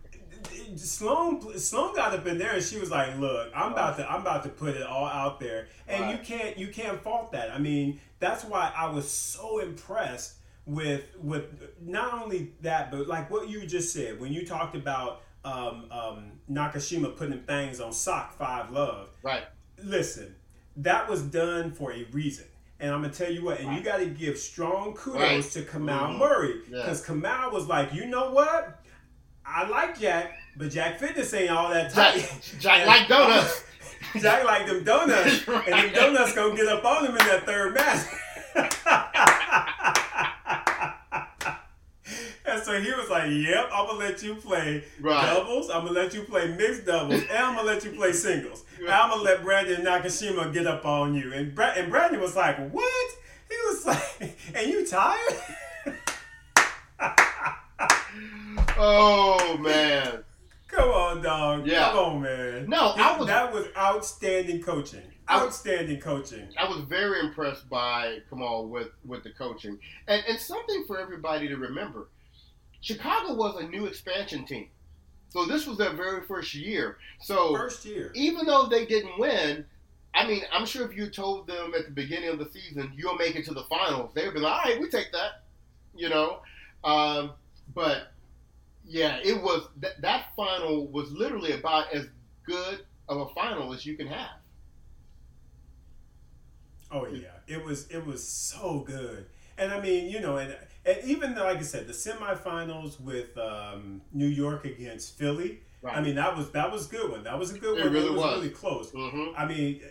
[0.76, 4.22] Sloane Sloane got up in there and she was like, "Look, I'm about to I'm
[4.22, 7.52] about to put it all out there." And you can't you can't fault that.
[7.52, 11.46] I mean, that's why I was so impressed with with
[11.82, 16.32] not only that, but like what you just said when you talked about um, um,
[16.52, 19.10] Nakashima putting things on Sock five love.
[19.22, 19.44] Right.
[19.84, 20.36] Listen,
[20.78, 22.46] that was done for a reason.
[22.80, 25.44] And I'm gonna tell you what, and you got to give strong kudos Right.
[25.52, 26.18] to Kamau Mhm.
[26.18, 26.78] Murray Yeah.
[26.82, 28.82] because Kamau was like, you know what?
[29.46, 32.56] I like Jack, but Jack Fitness ain't all that Jack, tight.
[32.60, 33.64] Jack And- like donuts.
[34.20, 37.74] Jack like them donuts, and them donuts gonna get up on him in that third
[37.76, 38.06] match.
[42.66, 45.26] So he was like, "Yep, I'm gonna let you play Right.
[45.28, 45.70] doubles.
[45.70, 48.64] I'm gonna let you play mixed doubles, and I'm gonna let you play singles.
[48.80, 52.36] And I'm gonna let Brandon Nakashima get up on you." And Bra- and Brandon was
[52.36, 53.12] like, "What?"
[53.50, 53.86] He was
[54.20, 55.20] like, "And you tired?"
[58.78, 60.24] Oh man.
[60.68, 61.68] Come on, dog.
[61.68, 61.90] Yeah.
[61.92, 62.70] Come on, man.
[62.70, 65.02] No, I was- that was outstanding coaching.
[65.28, 66.48] I Outstanding coaching.
[66.58, 71.48] I was very impressed by Kamau with with the coaching, and and something for everybody
[71.48, 72.10] to remember.
[72.86, 74.68] Chicago was a new expansion team,
[75.30, 76.98] so this was their very first year.
[77.20, 78.12] So First year.
[78.14, 79.66] even though they didn't win,
[80.14, 83.16] I mean, I'm sure if you told them at the beginning of the season you'll
[83.16, 85.46] make it to the finals, they would be like, "All right, we take that,"
[85.96, 86.42] you know.
[86.84, 87.32] Um,
[87.74, 88.12] but
[88.86, 92.06] yeah, it was th- that final was literally about as
[92.46, 94.38] good of a final as you can have.
[96.92, 99.26] Oh yeah, it was it was so good,
[99.58, 103.38] and I mean you know, and and even though, like I said, the semifinals with
[103.38, 105.98] um, New York against Philly, Right.
[105.98, 107.24] I mean that was that was a good one.
[107.24, 107.94] That was a good It one.
[107.94, 108.36] really it was, was.
[108.38, 108.90] really close.
[108.92, 109.82] hmm I mean,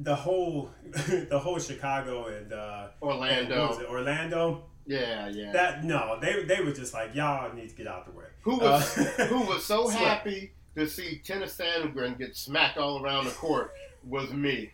[0.00, 3.78] the whole the whole Chicago and uh, and Orlando.
[3.78, 4.64] it, Orlando.
[4.86, 5.52] Yeah, yeah.
[5.52, 8.24] That no, they they were just like y'all need to get out the way.
[8.42, 13.26] who was Uh, who was so happy to see Tennys Sandgren get smacked all around
[13.26, 14.72] the court was me.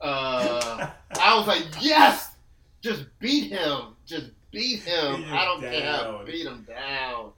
[0.00, 0.88] Uh,
[1.20, 2.30] I was like, yes,
[2.80, 5.16] just beat him, just beat him.
[5.16, 7.32] Beat him I don't care, beat him down.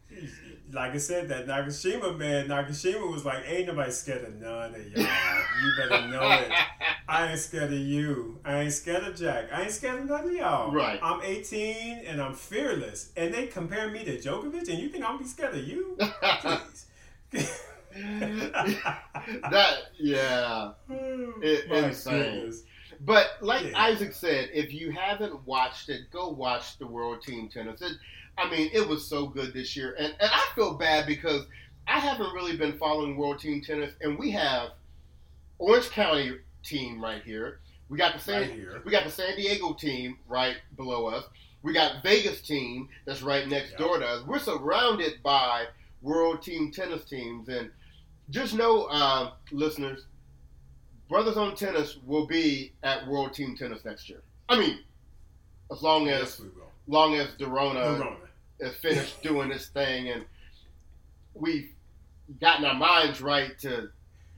[0.73, 4.87] like I said, that Nakashima man, Nakashima was like, ain't nobody scared of none of
[4.97, 5.03] y'all.
[5.03, 6.51] You better know it.
[7.09, 8.39] I ain't scared of you.
[8.45, 9.47] I ain't scared of Jack.
[9.53, 10.71] I ain't scared of none of y'all.
[10.73, 11.01] Right.
[11.03, 13.11] I'm 18 and I'm fearless.
[13.17, 15.97] And they compare me to Djokovic, and you think I'm gonna be scared of you?
[16.41, 16.87] Please.
[19.51, 20.73] that yeah.
[20.91, 22.23] Oh it- My insane.
[22.41, 22.63] goodness.
[23.01, 23.81] But like Yeah.
[23.83, 27.81] Isaac said, if you haven't watched it, go watch the World Team Tennis.
[27.83, 27.93] It,
[28.37, 31.47] I mean, it was so good this year, and and I feel bad because
[31.87, 34.71] I haven't really been following World Team Tennis, and we have
[35.59, 36.33] Orange County
[36.63, 37.61] team right here.
[37.89, 41.25] We got the San, Right we got the San Diego team right below us.
[41.63, 43.79] We got Vegas team that's right next Yeah.
[43.79, 44.25] door to us.
[44.27, 45.67] We're surrounded by
[46.03, 47.71] World Team Tennis teams, and
[48.31, 50.05] just know, uh, listeners,
[51.09, 54.21] Brothers on Tennis will be at World Team Tennis next year.
[54.49, 54.81] I mean,
[55.73, 56.43] as long as Yes,
[56.87, 58.17] long as Dorona Corona.
[58.61, 60.25] is finished doing this thing and
[61.35, 61.71] we've
[62.41, 63.91] gotten our minds right to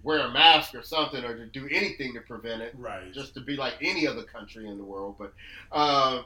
[0.03, 3.13] wear a mask or something or to do anything to prevent it, Right.
[3.13, 5.17] just to be like any other country in the world.
[5.19, 5.33] But
[5.73, 6.23] uh,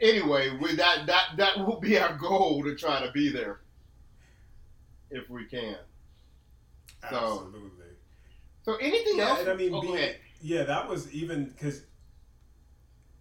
[0.00, 3.60] anyway, we, that that that will be our goal to try to be there
[5.10, 5.76] if we can.
[7.02, 7.60] Absolutely.
[7.60, 7.79] So
[8.76, 9.40] anything Yeah, else?
[9.40, 10.16] and I mean, oh, go being- ahead.
[10.42, 11.82] yeah, that was even because.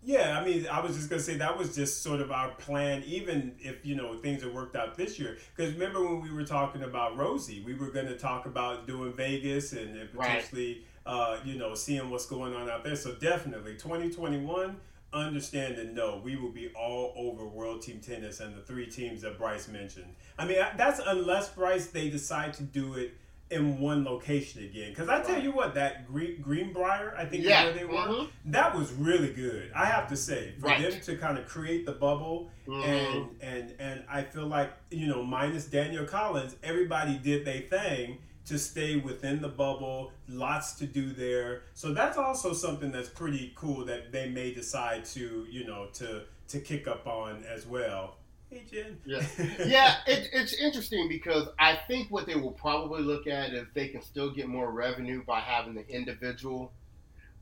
[0.01, 3.03] Yeah, I mean, I was just gonna say that was just sort of our plan,
[3.05, 5.37] even if you know things have worked out this year.
[5.55, 9.73] Because remember when we were talking about Rosie, we were gonna talk about doing Vegas
[9.73, 10.27] and, and Right.
[10.39, 12.95] potentially, uh, you know, seeing what's going on out there.
[12.95, 14.77] So definitely, twenty twenty one.
[15.11, 19.23] Understand and know we will be all over World Team Tennis and the three teams
[19.23, 20.13] that Bryce mentioned.
[20.37, 23.15] I mean, that's unless Bryce they decide to do it
[23.51, 24.91] in one location again.
[24.91, 27.65] Because I tell you what, that Green, Greenbrier, I think Yeah.
[27.65, 27.99] is where they were.
[28.23, 29.71] mhm, That was really good.
[29.75, 30.81] I have to say, for Right.
[30.91, 32.83] them to kind of create the bubble, mhm.
[32.83, 38.19] and and and I feel like you know, minus Danielle Collins, everybody did their thing
[38.45, 40.11] to stay within the bubble.
[40.27, 45.05] Lots to do there, so that's also something that's pretty cool that they may decide
[45.05, 48.17] to you know to to kick up on as well.
[48.49, 48.97] Hey Jen.
[49.05, 49.21] Yeah.
[49.65, 53.89] yeah, it, it's interesting because I think what they will probably look at is they
[53.89, 56.71] can still get more revenue by having the individual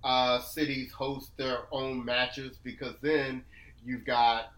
[0.04, 3.44] uh, cities host their own matches because then
[3.86, 4.52] you've got,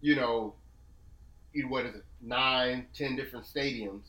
[0.00, 0.54] you know,
[1.68, 4.02] what is it, nine, ten different stadiums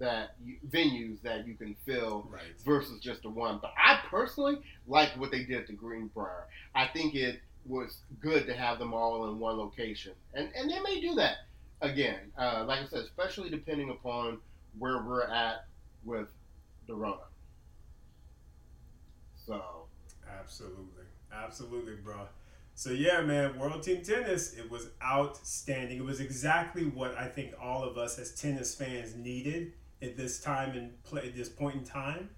[0.00, 2.42] that you, venues that you can fill right.
[2.64, 3.58] versus just the one.
[3.60, 6.46] But I personally like what they did to Greenbrier.
[6.74, 10.80] I think it was good to have them all in one location, and and they
[10.80, 11.38] may do that
[11.80, 12.32] again.
[12.36, 14.38] Uh, like I said, especially depending upon
[14.78, 15.66] where we're at
[16.04, 16.28] with
[16.86, 17.18] the Rona.
[19.46, 19.62] So
[20.40, 22.28] Absolutely, absolutely, bro.
[22.74, 25.98] So yeah, man, World Team Tennis, it was outstanding.
[25.98, 30.40] It was exactly what I think all of us as tennis fans needed at this
[30.40, 32.30] time and play at this point in time.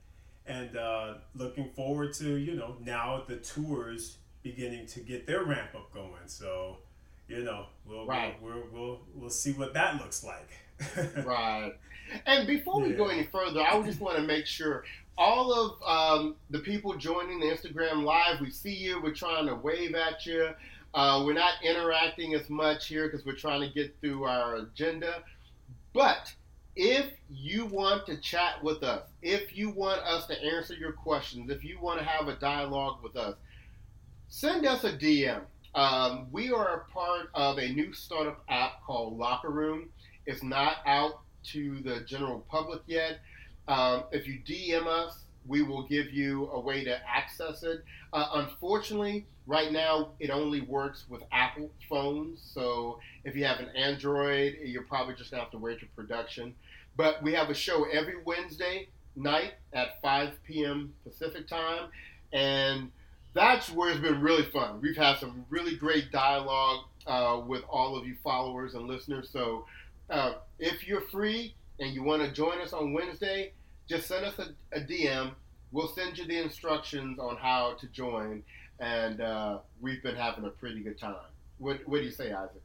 [0.47, 5.71] And uh, looking forward to you know now the tours beginning to get their ramp
[5.75, 6.27] up going.
[6.27, 6.79] So
[7.29, 8.37] you know we'll Right.
[8.43, 10.49] we'll, we'll we'll see what that looks like.
[11.25, 11.73] right.
[12.27, 14.85] And before we go any further, I just want to make sure
[15.17, 15.83] all of
[16.23, 19.01] um, the people joining the Instagram live, we see you.
[19.03, 20.49] We're trying to wave at you.
[20.95, 25.23] Uh, we're not interacting as much here because we're trying to get through our agenda.
[25.93, 26.33] But
[26.75, 31.51] if you want to chat with us, if you want us to answer your questions,
[31.51, 33.37] if you want to have a dialogue with us,
[34.31, 35.43] send us a DM.
[35.75, 39.91] Um, we are a part of a new startup app called Locker Room.
[40.25, 41.21] It's not out
[41.53, 43.19] to the general public yet.
[43.69, 47.85] Um, if you DM us, we will give you a way to access it.
[48.13, 52.41] Uh, unfortunately, right now it only works with Apple phones.
[52.55, 56.55] So if you have an Android, you're probably just gonna have to wait for production.
[56.97, 60.95] But we have a show every Wednesday night at 5 p.m.
[61.05, 61.89] Pacific time,
[62.33, 62.91] and
[63.33, 64.81] that's where it's been really fun.
[64.81, 69.29] We've had some really great dialogue uh, with all of you followers and listeners.
[69.31, 69.67] So
[70.09, 73.53] uh, if you're free and you want to join us on Wednesday,
[73.89, 75.33] just send us a, a, DM.
[75.73, 78.43] We'll send you the instructions on how to join,
[78.81, 81.17] and uh, we've been having a pretty good time.
[81.59, 82.63] What, what do you say, Isaac?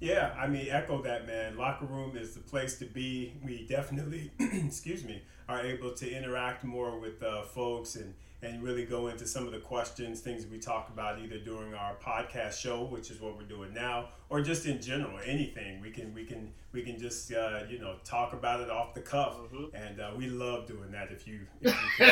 [0.00, 1.58] Yeah, I mean, echo that, man.
[1.58, 3.34] Locker room is the place to be.
[3.44, 8.86] We definitely, excuse me, are able to interact more with uh, folks and and really
[8.86, 12.84] go into some of the questions, things we talk about either during our podcast show,
[12.84, 16.50] which is what we're doing now, or just in general, anything we can we can
[16.72, 19.76] we can just uh, you know talk about it off the cuff, mm-hmm.
[19.76, 21.10] and uh, we love doing that.
[21.10, 22.06] If you, if you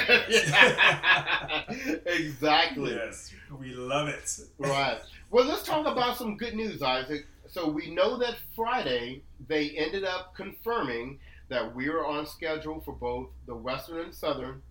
[2.26, 4.38] exactly, yes, we love it.
[4.58, 4.98] Right.
[5.30, 7.24] Well, let's talk about some good news, Isaac.
[7.46, 12.92] So we know that Friday they ended up confirming that we are on schedule for
[12.92, 14.62] both the Western and Southern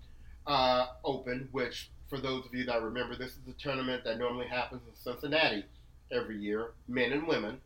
[0.45, 4.47] uh, Open, which, for those of you that remember, this is a tournament that normally
[4.47, 5.65] happens in Cincinnati
[6.11, 7.59] every year, men and women.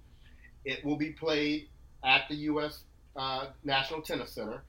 [0.66, 1.68] It will be played
[2.04, 2.84] at the U.S.
[3.16, 4.64] Uh, National Tennis Center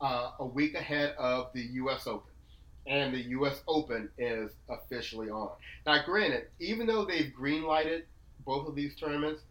[0.00, 2.06] uh, a week ahead of the U.S.
[2.06, 2.30] Open.
[2.86, 3.60] And the U.S.
[3.68, 5.50] Open is officially on.
[5.84, 8.02] Now, granted, even though they've greenlighted
[8.46, 9.42] both of these tournaments,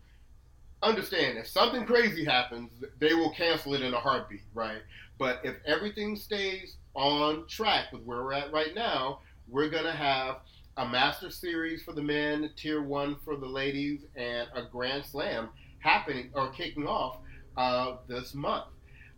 [0.84, 4.82] understand if something crazy happens, they will cancel it in a heartbeat, right?
[5.18, 10.38] But if everything stays on track with where we're at right now, we're to have
[10.78, 15.50] a Master Series for the men, Tier 1 for the ladies, and a Grand Slam
[15.80, 17.18] happening or kicking off
[17.56, 18.66] uh, this month.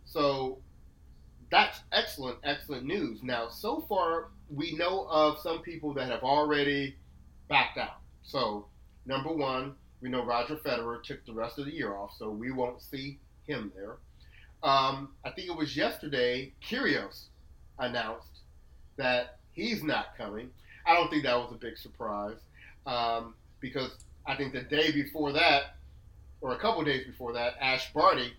[0.06, 0.58] So
[1.50, 3.22] that's excellent, excellent news.
[3.22, 6.96] Now, so far, we know of some people that have already
[7.48, 7.98] backed out.
[8.22, 8.66] So,
[9.04, 12.50] number one, we know Roger Federer took the rest of the year off, so we
[12.50, 13.96] won't see him there.
[14.62, 17.26] Um, I think it was yesterday, Kyrgios
[17.78, 18.40] announced
[18.96, 20.50] that he's not coming.
[20.86, 22.36] I don't think that was a big surprise
[22.86, 23.90] um, because
[24.26, 25.76] I think the day before that,
[26.40, 28.32] or a couple days before that, Ash Barty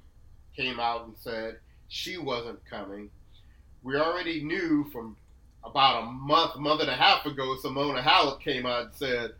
[0.56, 1.58] came out and said
[1.88, 3.10] she wasn't coming.
[3.84, 5.16] We already knew from
[5.64, 9.32] about a month, month and a half ago, Simona Halep came out and said,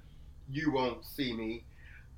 [0.50, 1.64] "You won't see me."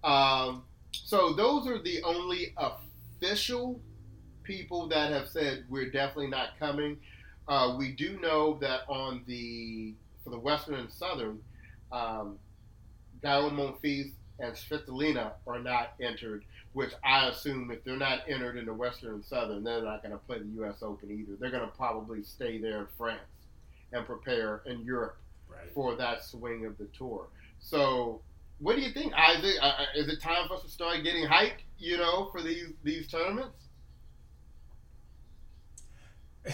[0.04, 3.80] Um, so those are the only official
[4.43, 6.97] people that have said we're definitely not coming.
[7.47, 9.93] Uh, we do know that on the
[10.24, 11.39] for the Western and Southern,
[11.91, 12.38] um,
[13.24, 18.74] Monfils and Svitolina are not entered, which I assume if they're not entered in the
[18.74, 20.82] Western and Southern, they're not going to play the U.S.
[20.82, 21.38] Open either.
[21.39, 23.20] They're going to probably stay there in France
[23.91, 25.18] and prepare in Europe
[25.49, 25.72] right.
[25.74, 27.28] for that swing of the tour.
[27.60, 28.22] So,
[28.64, 29.57] what do you think, Isaac?
[29.61, 33.07] Uh, is it time for us to start getting hyped, you know, for these these
[33.07, 33.66] tournaments?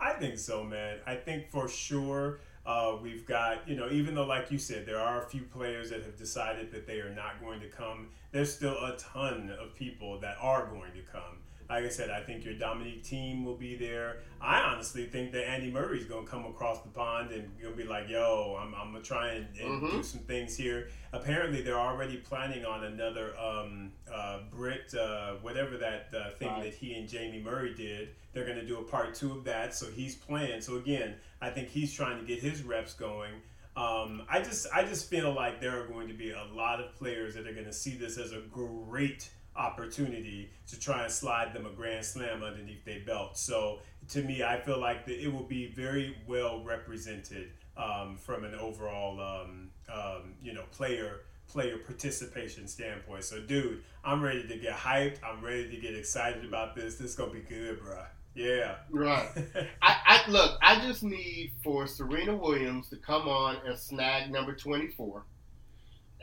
[0.00, 0.96] I think so, man.
[1.06, 4.98] I think for sure uh, we've got, you know, even though, like you said, there
[4.98, 8.54] are a few players that have decided that they are not going to come, there's
[8.54, 11.38] still a ton of people that are going to come
[11.70, 14.18] like I said, I think your Dominic Thiem will be there.
[14.40, 17.84] I honestly think that Andy Murray's going to come across the pond and you'll be
[17.84, 19.96] like, yo, I'm, I'm going to try and, and mm-hmm.
[19.98, 20.88] do some things here.
[21.12, 26.64] Apparently, they're already planning on another um, uh, Brit, uh, whatever that uh, thing right.
[26.64, 28.10] that he and Jamie Murray did.
[28.32, 29.72] They're going to do a part two of that.
[29.72, 30.62] So he's playing.
[30.62, 33.34] So again, I think he's trying to get his reps going.
[33.76, 36.92] Um, I just I just feel like there are going to be a lot of
[36.96, 39.30] players that are going to see this as a great
[39.60, 43.36] opportunity to try and slide them a grand slam underneath their belt.
[43.36, 48.44] So to me, I feel like the, it will be very well represented um, from
[48.44, 53.24] an overall um, um, you know player player participation standpoint.
[53.24, 55.18] So dude, I'm ready to get hyped.
[55.22, 56.96] I'm ready to get excited about this.
[56.96, 58.02] This is gonna be good, bro.
[58.34, 58.76] Yeah.
[58.90, 59.28] Right.
[59.82, 60.58] I, I look.
[60.62, 65.24] I just need for Serena Williams to come on and snag number 24,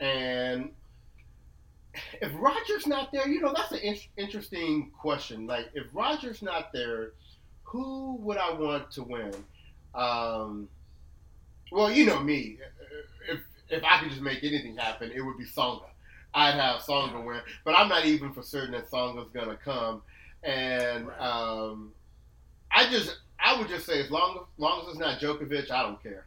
[0.00, 0.70] and
[2.20, 5.46] if Roger's not there, you know, that's an in- interesting question.
[5.46, 7.12] Like, if Roger's not there,
[7.64, 9.34] who would I want to win?
[9.94, 10.68] Um,
[11.72, 12.58] well, you know me.
[13.28, 15.84] if if I could just make anything happen, it would be Tsonga.
[16.34, 20.02] I'd have Tsonga win, but I'm not even for certain that Tsonga's gonna come.
[20.42, 21.20] And Right.
[21.20, 21.92] um,
[22.70, 25.82] I just I would just say as long as long as it's not Djokovic, I
[25.82, 26.26] don't care.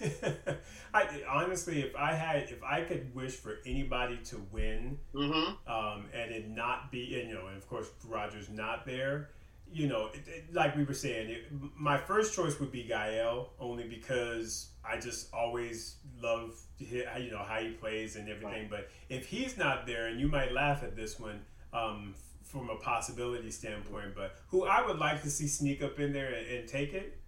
[0.94, 5.70] I honestly, if I had, if I could wish for anybody to win, Mm-hmm.
[5.70, 9.30] um, and it not be, and, you know, and of course Rogers not there,
[9.70, 13.50] you know, it, it- like we were saying, it, my first choice would be Gael,
[13.60, 18.68] only because I just always love you know, how he plays and everything.
[18.70, 21.40] But if he's not there, and you might laugh at this one.
[21.72, 22.14] Um,
[22.44, 26.32] from a possibility standpoint, but who I would like to see sneak up in there
[26.32, 27.18] and, and take it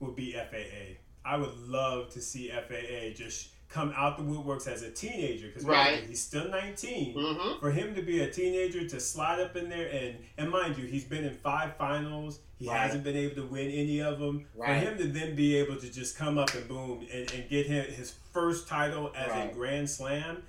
[0.00, 0.98] would be FAA.
[1.26, 5.64] I would love to see FAA just come out the woodworks as a teenager because
[5.64, 6.04] Right.
[6.08, 7.58] he's still 19 Mm-hmm.
[7.60, 10.86] for him to be a teenager to slide up in there and and mind you
[10.86, 12.78] he's been in five finals he Right.
[12.78, 14.68] hasn't been able to win any of them Right.
[14.68, 17.66] for him to then be able to just come up and boom and, and get
[17.66, 20.42] him his first title as a grand slam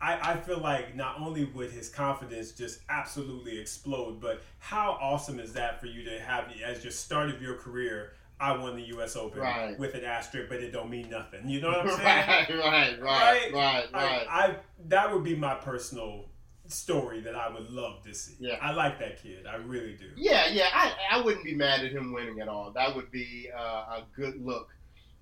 [0.00, 5.38] I, I feel like not only would his confidence just absolutely explode but how awesome
[5.38, 8.82] is that for you to have as your start of your career I won the
[8.88, 9.16] U.S.
[9.16, 9.78] Open Right.
[9.78, 11.48] with an asterisk, but it don't mean nothing.
[11.48, 12.00] You know what I'm saying?
[12.04, 13.52] right, right, right, Right?
[13.52, 14.26] right, right.
[14.28, 14.56] I, I
[14.88, 16.26] that would be my personal
[16.66, 18.34] story that I would love to see.
[18.40, 18.56] Yeah.
[18.60, 19.46] I like that kid.
[19.46, 20.06] I really do.
[20.16, 22.70] Yeah, yeah, I, I wouldn't be mad at him winning at all.
[22.72, 24.70] That would be uh, a good look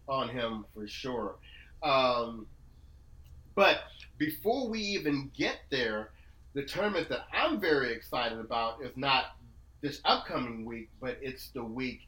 [0.08, 1.36] on him for sure.
[1.82, 2.46] Um,
[3.54, 3.80] but
[4.18, 6.10] before we even get there,
[6.54, 9.36] the tournament that I'm very excited about is not
[9.80, 12.02] this upcoming week, but it's the week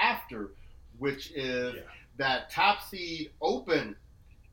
[0.00, 0.50] after,
[0.98, 1.80] which is Yeah.
[2.16, 3.96] that top seed open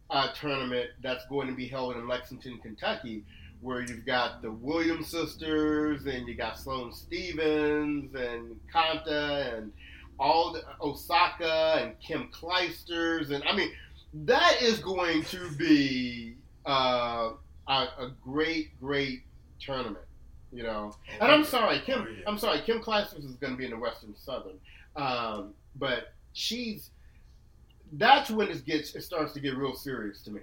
[0.09, 3.23] uh, tournament that's going to be held in Lexington, Kentucky,
[3.61, 9.73] where you've got the Williams sisters and you got Sloane Stevens and Konta and
[10.19, 13.71] all the Osaka and Kim Clijsters and I mean
[14.25, 16.35] that is going to be
[16.65, 17.31] uh,
[17.67, 19.23] a, a great, great
[19.59, 20.05] tournament.
[20.53, 22.05] You know, and I'm sorry, Kim.
[22.07, 22.23] Oh, yeah.
[22.25, 24.57] I'm sorry, Kim Clijsters is going to be in the Western Southern,
[24.97, 26.89] um, but she's.
[27.93, 28.95] That's when it gets.
[28.95, 30.41] It starts to get real serious to me.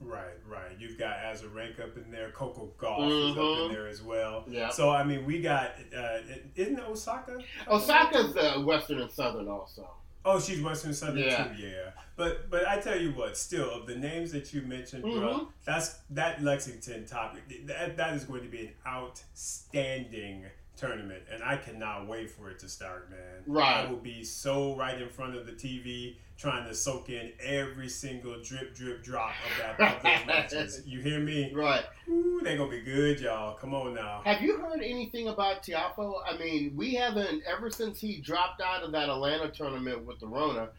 [0.00, 0.72] Right, right.
[0.78, 2.30] You've got Azarenka up in there.
[2.32, 4.44] Coco Gauff is up in there as well.
[4.48, 4.70] Yeah.
[4.70, 5.76] So I mean, we got.
[5.96, 6.18] Uh,
[6.56, 7.38] isn't Osaka?
[7.70, 9.88] Osaka's uh, Western and Southern also.
[10.26, 11.44] Oh, she's Western Southern Yeah.
[11.44, 11.54] too.
[11.62, 11.90] Yeah.
[12.16, 15.46] But but I tell you what, still of the names that you mentioned, bro, Mhm.
[15.64, 17.42] that's that Lexington topic.
[17.66, 20.46] That that is going to be an outstanding
[20.76, 23.42] tournament, and I cannot wait for it to start, man.
[23.46, 23.84] Right.
[23.86, 27.88] I will be so right in front of the TV trying to soak in every
[27.88, 30.82] single drip, drip, drop of that of those matches.
[30.86, 31.52] You hear me?
[31.54, 31.84] Right.
[32.08, 33.54] Ooh, they gonna be good, y'all.
[33.54, 34.22] Come on now.
[34.24, 36.14] Have you heard anything about Tiafoe?
[36.28, 40.26] I mean, we haven't ever since he dropped out of that Atlanta tournament with the
[40.26, 40.70] Rona.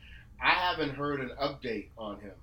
[0.44, 2.34] I haven't heard an update on him.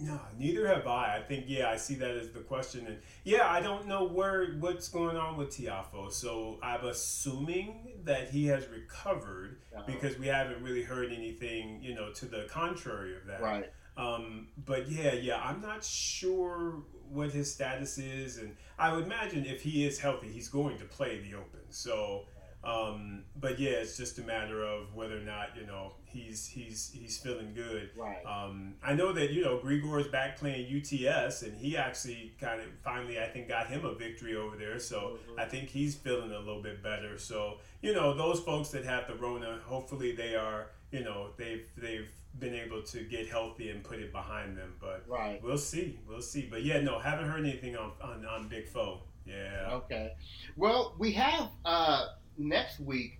[0.00, 1.18] No, neither have I.
[1.18, 4.52] I think yeah, I see that as the question, and yeah, I don't know where
[4.58, 6.10] what's going on with Tiafoe.
[6.10, 11.94] So I'm assuming that he has recovered Uh, because we haven't really heard anything, you
[11.94, 13.42] know, to the contrary of that.
[13.42, 13.70] right.
[13.96, 19.44] Um, but yeah, yeah, I'm not sure what his status is, and I would imagine
[19.44, 21.60] if he is healthy, he's going to play the Open.
[21.68, 22.24] So,
[22.64, 26.90] um, but yeah, it's just a matter of whether or not you know he's he's
[26.92, 27.90] he's feeling good.
[27.96, 28.24] Right.
[28.26, 32.66] Um, I know that you know Grigor's back playing UTS, and he actually kind of
[32.84, 34.78] finally I think got him a victory over there.
[34.78, 35.38] So Mhm.
[35.40, 37.18] I think he's feeling a little bit better.
[37.18, 41.66] So you know those folks that have the Rona, hopefully they are you know they've
[41.76, 44.74] they've been able to get healthy and put it behind them.
[44.80, 45.42] But Right.
[45.42, 46.46] we'll see, we'll see.
[46.50, 49.00] But yeah, no, haven't heard anything on on, on Big Foe.
[49.26, 49.68] Yeah.
[49.72, 50.12] Okay.
[50.56, 52.06] Well, we have uh,
[52.38, 53.18] next week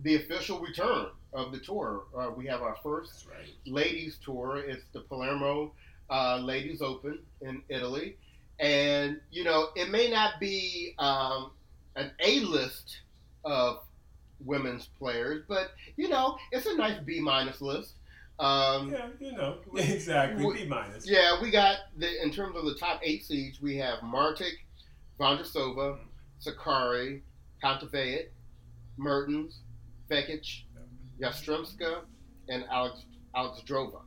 [0.00, 2.04] the official return of the tour.
[2.16, 3.48] Uh, we have our first right.
[3.66, 4.58] ladies tour.
[4.58, 5.72] It's the Palermo
[6.10, 8.16] uh, Ladies Open in Italy,
[8.60, 11.50] and you know it may not be um,
[11.96, 12.98] an A list
[13.44, 13.78] of
[14.44, 17.94] women's players, but you know it's a nice B minus list.
[18.38, 20.44] Um, Yeah, you know exactly.
[20.46, 21.08] We- B minus.
[21.08, 24.52] yeah, we got the in terms of the top eight seeds, we have Martic,
[25.18, 25.98] Vondrousova,
[26.40, 27.22] Sakkari,
[27.64, 28.26] Kontaveit,
[28.98, 29.60] Mertens,
[30.10, 30.62] Vekic,
[31.20, 32.00] Yastremska,
[32.48, 33.04] and Alex
[33.34, 34.00] Alexandrova.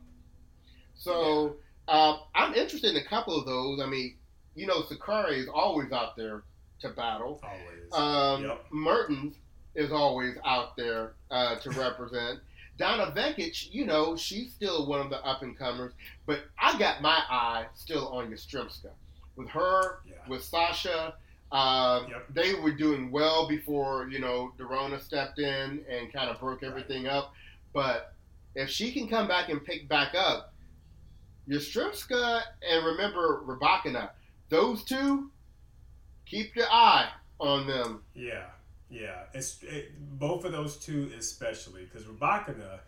[0.94, 1.56] So
[1.88, 3.80] uh, I'm interested in a couple of those.
[3.80, 4.16] I mean,
[4.54, 6.42] you know, Sakkari is always out there
[6.80, 7.40] to battle.
[7.42, 7.92] Always.
[7.92, 8.64] Um, Yep.
[8.72, 9.34] Mertens
[9.74, 12.40] is always out there uh, to represent.
[12.78, 15.92] Donna Vekic, you know, she's still one of the up and comers,
[16.26, 18.90] but I got my eye still on Yastremska.
[19.36, 20.14] With her, Yeah.
[20.28, 21.14] with Sasha,
[21.52, 22.26] uh, Yep.
[22.32, 27.06] they were doing well before, you know, Dorona stepped in and kind of broke everything
[27.08, 27.32] up.
[27.72, 28.14] But
[28.54, 30.54] if she can come back and pick back up,
[31.48, 34.10] Yastremska and remember Rybakina.
[34.48, 35.30] Those two,
[36.26, 38.02] keep your eye on them.
[38.14, 38.46] Yeah,
[38.90, 39.22] yeah.
[39.34, 42.80] It's it, both of those two especially because Rybakina,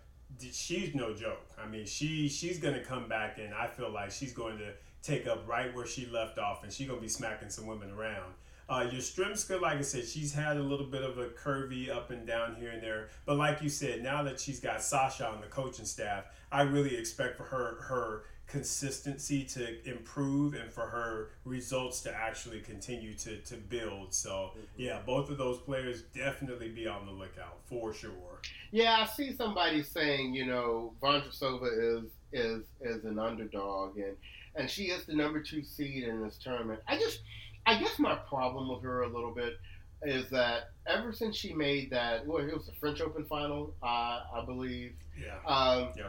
[0.52, 1.48] she's no joke.
[1.62, 5.26] I mean, she she's gonna come back and I feel like she's going to take
[5.26, 8.34] up right where she left off and she's gonna be smacking some women around.
[8.72, 12.26] Uh, Yastremska, like I said, she's had a little bit of a curvy up and
[12.26, 13.08] down here and there.
[13.26, 16.96] But like you said, now that she's got Sasha on the coaching staff, I really
[16.96, 23.36] expect for her her consistency to improve and for her results to actually continue to,
[23.42, 24.14] to build.
[24.14, 24.60] So mm-hmm.
[24.78, 28.40] yeah, both of those players definitely be on the lookout for sure.
[28.70, 34.16] Yeah, I see somebody saying, you know, Vondrousova is is is an underdog and
[34.54, 36.80] and she is the number two seed in this tournament.
[36.88, 37.20] I just
[37.66, 39.58] I guess my problem with her a little bit
[40.04, 43.86] is that ever since she made that, well, it was the French Open final, uh,
[44.34, 44.94] I believe.
[45.16, 45.36] Yeah.
[45.46, 46.08] Um, yeah.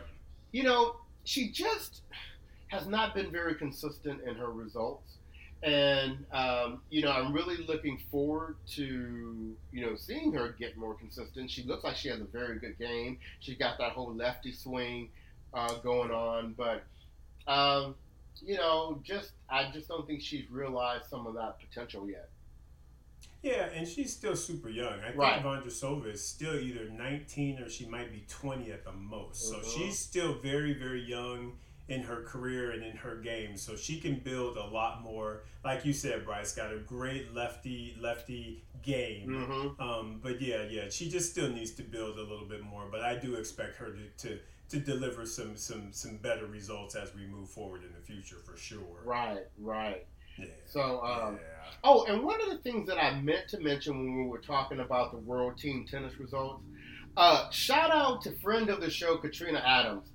[0.52, 2.02] You know, she just
[2.68, 5.18] has not been very consistent in her results.
[5.62, 10.96] And, um, you know, I'm really looking forward to, you know, seeing her get more
[10.96, 11.50] consistent.
[11.50, 13.20] She looks like she has a very good game.
[13.40, 15.10] She's got that whole lefty swing
[15.54, 16.56] uh, going on.
[16.58, 16.84] But,
[17.48, 17.96] um,
[18.42, 22.30] you know, just I just don't think she's realized some of that potential yet.
[23.42, 25.00] Yeah, and she's still super young.
[25.02, 25.44] I think right.
[25.44, 29.50] Vondrousova is still either 19 or she might be 20 at the most.
[29.50, 29.70] So mm-hmm.
[29.70, 31.52] she's still very, very young
[31.90, 33.58] in her career and in her game.
[33.58, 35.44] So she can build a lot more.
[35.66, 39.28] Like you said, Bryce got a great lefty lefty game.
[39.28, 39.82] Mm-hmm.
[39.82, 42.86] Um, but yeah, yeah, she just still needs to build a little bit more.
[42.90, 47.14] But I do expect her to, to to deliver some some some better results as
[47.14, 49.04] we move forward in the future for sure.
[49.06, 50.06] Right, right.
[50.38, 50.46] Yeah.
[50.66, 51.74] So, um, yeah.
[51.84, 54.80] oh, and one of the things that I meant to mention when we were talking
[54.80, 56.64] about the World Team Tennis results,
[57.16, 60.10] uh, shout out to friend of the show Katrina Adams.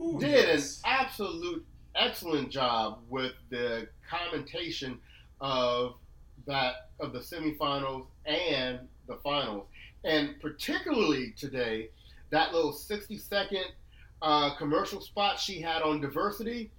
[0.00, 0.80] Ooh, did yes.
[0.84, 4.98] an absolute excellent job with the commentation
[5.40, 5.94] of
[6.46, 9.66] that of the semifinals and the finals,
[10.04, 11.90] and particularly today,
[12.30, 13.64] that little sixty second
[14.22, 16.70] uh, commercial spot she had on diversity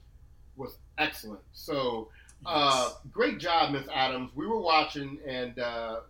[0.56, 1.42] was excellent.
[1.54, 2.10] So,
[2.46, 2.98] uh, yes.
[3.12, 4.32] great job, Miss Adams.
[4.36, 6.02] We were watching and uh,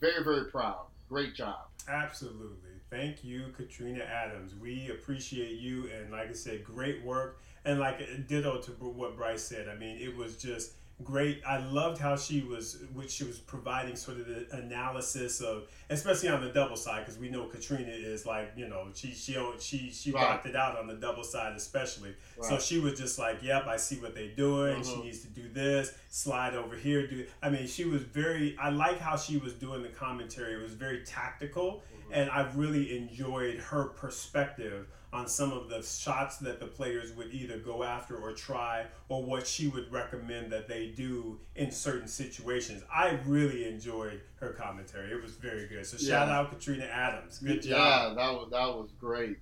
[0.00, 0.86] very very proud.
[1.08, 1.68] Great job.
[1.88, 2.56] Absolutely.
[2.90, 4.54] Thank you, Katrina Adams.
[4.54, 7.40] We appreciate you, and like I said, great work.
[7.64, 7.98] And like
[8.28, 9.68] ditto to what Bryce said.
[9.68, 10.74] I mean, it was just
[11.04, 11.42] great.
[11.46, 16.28] I loved how she was, which she was providing sort of the analysis of, especially
[16.28, 19.90] on the double side, because we know Katrina is like, you know, she she she
[19.90, 20.22] she right.
[20.22, 22.14] rocked it out on the double side, especially.
[22.38, 22.48] Right.
[22.48, 24.80] So she was just like, "Yep, I see what they're doing.
[24.80, 25.00] Mm-hmm.
[25.00, 28.56] She needs to do this, slide over here, do." I mean, she was very.
[28.58, 30.54] I like how she was doing the commentary.
[30.54, 32.12] It was very tactical, mm-hmm.
[32.12, 37.32] and I really enjoyed her perspective on some of the shots that the players would
[37.32, 42.08] either go after or try, or what she would recommend that they do in certain
[42.08, 42.82] situations.
[42.92, 45.12] I really enjoyed her commentary.
[45.12, 45.86] It was very good.
[45.86, 47.38] So shout out Katrina Adams.
[47.38, 47.70] Good job.
[47.70, 49.36] Yeah, that was that was great.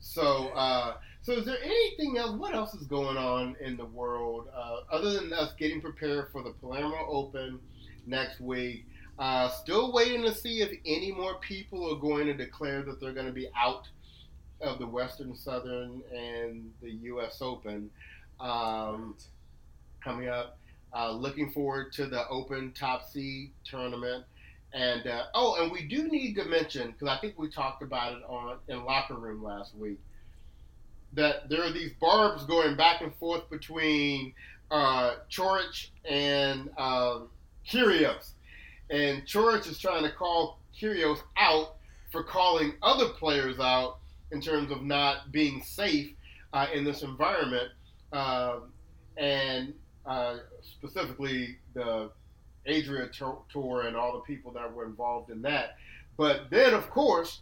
[0.00, 0.48] So.
[0.48, 2.38] Uh, so, is there anything else?
[2.38, 6.42] What else is going on in the world uh, other than us getting prepared for
[6.42, 7.60] the Palermo Open
[8.06, 8.86] next week?
[9.18, 13.12] Uh, still waiting to see if any more people are going to declare that they're
[13.12, 13.86] going to be out
[14.62, 17.42] of the Western Southern and the U.S.
[17.42, 17.90] Open
[18.40, 19.14] um,
[20.02, 20.58] coming up.
[20.94, 24.24] Uh, looking forward to the Open Top Seed tournament.
[24.72, 28.12] And uh, oh, and we do need to mention because I think we talked about
[28.12, 29.98] it on in locker room last week
[31.12, 34.32] that there are these barbs going back and forth between
[34.70, 37.28] uh, Coric and um,
[38.90, 41.76] and Coric is trying to call Kyrgios out
[42.12, 43.98] for calling other players out
[44.32, 46.12] in terms of not being safe
[46.52, 47.70] uh, in this environment,
[48.12, 48.60] uh,
[49.16, 49.74] and
[50.62, 52.10] specifically the
[52.68, 55.76] Adria tour and all the people that were involved in that.
[56.16, 57.40] But then, of course,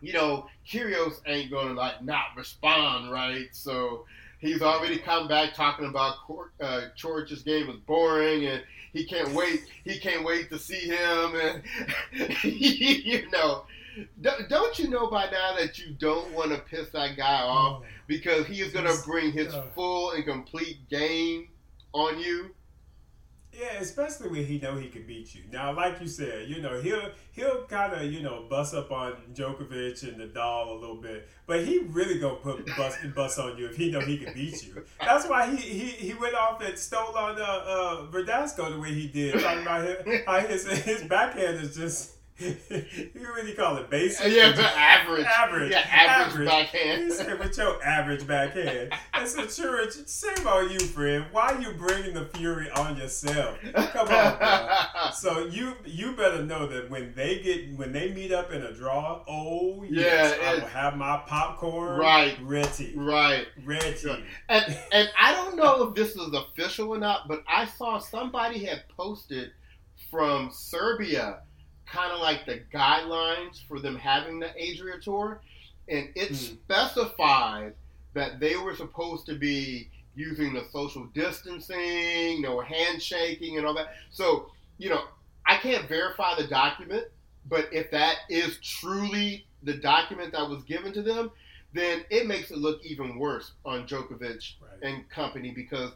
[0.00, 3.48] you know, Kyrgios ain't gonna like not respond, right?
[3.52, 4.06] So
[4.38, 6.16] he's already come back talking about
[6.60, 9.66] uh, George's game was boring and he can't wait.
[9.84, 11.62] He can't wait to see him, and
[12.42, 13.64] you know,
[14.48, 18.46] don't you know by now that you don't want to piss that guy off because
[18.46, 21.48] he is going to bring his full and complete game
[21.92, 22.50] on you?
[23.60, 25.42] Yeah, especially when he know he can beat you.
[25.52, 29.16] Now, like you said, you know he'll he'll kind of you know bust up on
[29.34, 33.66] Djokovic and Nadal a little bit, but he really gonna put bust bust on you
[33.66, 34.82] if he know he can beat you.
[34.98, 38.94] That's why he he, he went off and stole on uh, uh Verdasco the way
[38.94, 39.86] he did, talking about
[40.48, 42.12] his his, his backhand is just
[42.70, 44.32] you really call it basic?
[44.32, 45.26] Yeah, but average.
[45.26, 45.70] Average.
[45.72, 47.02] Yeah, average, backhand.
[47.02, 48.92] You said with your average backhand.
[49.12, 49.94] That's a church.
[50.08, 51.26] Shame on you, friend.
[51.32, 53.58] Why are you bringing the fury on yourself?
[53.74, 54.68] Come on, bro.
[55.12, 58.72] So you you better know that when they get when they meet up in a
[58.72, 62.38] draw, oh yes, Yeah, I will have my popcorn Right.
[62.42, 63.46] ready, right.
[63.64, 63.96] ready.
[64.48, 68.64] And and I don't know if this is official or not, but I saw somebody
[68.64, 69.50] had posted
[70.10, 71.40] from Serbia
[71.90, 75.40] kind of like the guidelines for them having the Adria tour,
[75.88, 76.34] and it Hmm.
[76.34, 77.74] specified
[78.14, 83.94] that they were supposed to be using the social distancing, no handshaking, and all that.
[84.10, 85.04] So you know,
[85.46, 87.04] I can't verify the document,
[87.48, 91.30] but if that is truly the document that was given to them,
[91.74, 94.82] then it makes it look even worse on Djokovic Right.
[94.82, 95.92] and company because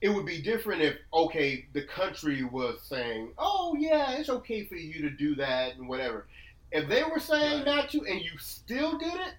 [0.00, 4.76] it would be different if okay the country was saying oh yeah it's okay for
[4.76, 6.26] you to do that and whatever
[6.72, 7.66] if they were saying Right.
[7.66, 9.34] not to and you still did it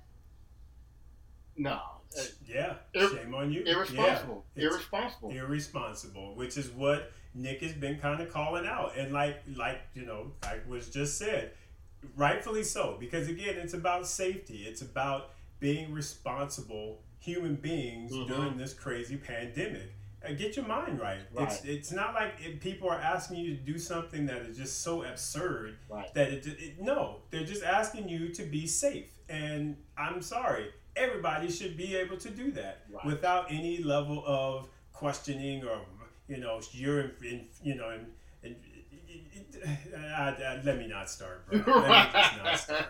[1.57, 1.71] no
[2.17, 3.63] uh, Yeah, Ir- shame on you.
[3.63, 9.13] irresponsible Yeah, irresponsible irresponsible, which is what Nick has been kind of calling out, and
[9.13, 11.51] like like you know, like was just said,
[12.17, 14.65] rightfully so, because again, it's about safety.
[14.67, 15.29] It's about
[15.61, 18.27] being responsible human beings Mhm.
[18.27, 19.93] during this crazy pandemic.
[20.23, 21.19] Uh, get your mind right.
[21.39, 21.65] It's Right.
[21.65, 25.03] it's not like if people are asking you to do something that is just so
[25.03, 26.13] absurd right.
[26.13, 29.05] that it, it no they're just asking you to be safe.
[29.29, 30.65] And i'm sorry
[30.95, 33.05] everybody should be able to do that Right.
[33.05, 35.79] without any level of questioning or
[36.27, 38.05] you know you're in, in you know in,
[38.43, 38.55] in,
[39.95, 41.59] I, I, let me not start bro.
[41.59, 42.19] Let me
[42.51, 42.89] just not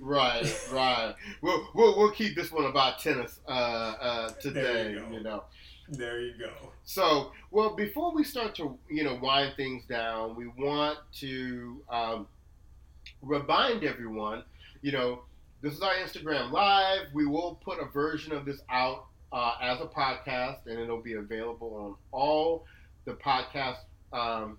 [0.00, 0.70] right start.
[0.70, 1.14] Right right.
[1.42, 5.44] We'll, we'll, we'll keep this one about tennis uh, uh, today you you know
[5.90, 6.50] there you go
[6.84, 12.26] So, well, before we start to, you know, wind things down, we want to um,
[13.22, 14.44] remind everyone,
[14.82, 15.22] you know,
[15.62, 17.08] this is our Instagram Live.
[17.12, 21.14] We will put a version of this out uh, as a podcast, and it'll be
[21.14, 22.64] available on all
[23.04, 23.78] the podcast
[24.12, 24.58] um,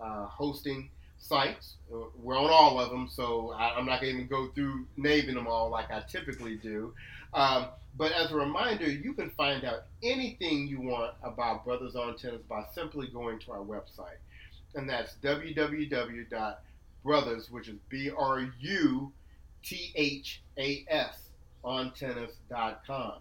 [0.00, 1.74] uh, hosting sites.
[2.22, 5.46] We're on all of them, so I, I'm not going to go through naming them
[5.46, 6.94] all like I typically do.
[7.34, 7.66] Um,
[7.96, 12.40] but as a reminder, you can find out anything you want about Brothers on Tennis
[12.48, 14.18] by simply going to our website.
[14.74, 19.12] And that's www.brothers, which is B R U
[19.64, 21.28] T H A S,
[21.64, 23.14] on tennis.com.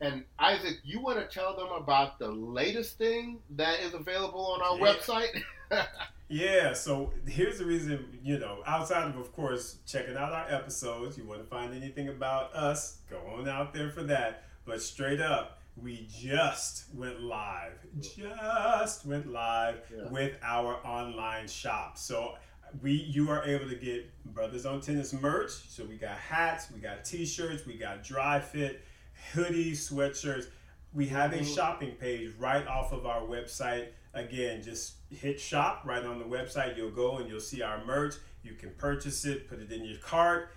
[0.00, 4.62] And Isaac, you want to tell them about the latest thing that is available on
[4.62, 4.94] our Yeah.
[4.94, 5.42] website?
[6.32, 11.18] Yeah, so here's the reason, you know, outside of, of course, checking out our episodes,
[11.18, 14.44] you want to find anything about us, go on out there for that.
[14.64, 20.08] But straight up, we just went live, just went live Yeah.
[20.08, 21.98] with our online shop.
[21.98, 22.36] So
[22.80, 25.50] we, you are able to get Brothers on Tennis merch.
[25.50, 28.80] So we got hats, we got t-shirts, we got dry fit,
[29.34, 30.46] hoodies, sweatshirts.
[30.94, 33.88] We have a shopping page right off of our website.
[34.14, 36.76] Again, just hit shop right on the website.
[36.76, 38.14] You'll go and you'll see our merch.
[38.42, 40.50] You can purchase it, put it in your cart,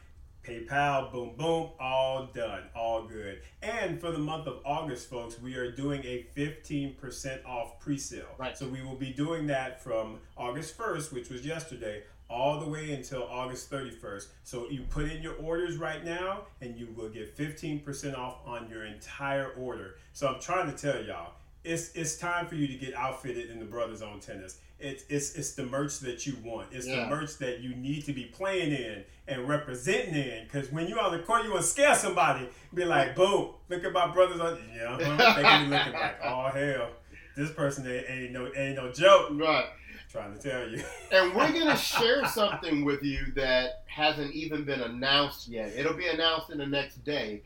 [0.46, 3.42] PayPal, boom, boom, all done, all good.
[3.62, 8.26] And for the month of August, folks, we are doing a 15% off pre sale.
[8.38, 8.58] Right.
[8.58, 12.92] So we will be doing that from August 1st, which was yesterday, all the way
[12.92, 14.28] until August 31st.
[14.44, 18.70] So you put in your orders right now and you will get 15% off on
[18.70, 19.96] your entire order.
[20.14, 21.34] So I'm trying to tell y'all,
[21.66, 24.60] it's it's time for you to get outfitted in the Brothers on Tennis.
[24.80, 26.68] It's it's it's the merch that you want.
[26.72, 27.02] It's Yeah.
[27.04, 30.44] the merch that you need to be playing in and representing in.
[30.46, 32.48] Because when you on the court, you want to scare somebody.
[32.74, 34.60] Be like, boom, look at my brothers on.
[34.76, 35.34] Yeah, uh-huh.
[35.36, 36.90] they can be looking like, oh hell,
[37.38, 39.30] this person ain't, ain't no ain't no joke.
[39.34, 39.66] right.
[40.12, 40.84] trying to tell you.
[41.12, 45.72] And we're going to share something with you that hasn't even been announced yet.
[45.76, 47.42] It'll be announced in the next day.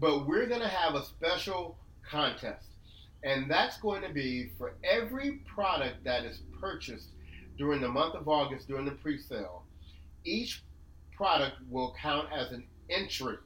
[0.00, 2.66] But we're going to have a special contest.
[3.24, 7.10] And that's going to be for every product that is purchased
[7.56, 9.62] during the month of August during the pre sale.
[10.24, 10.62] Each
[11.16, 13.36] product will count as an entry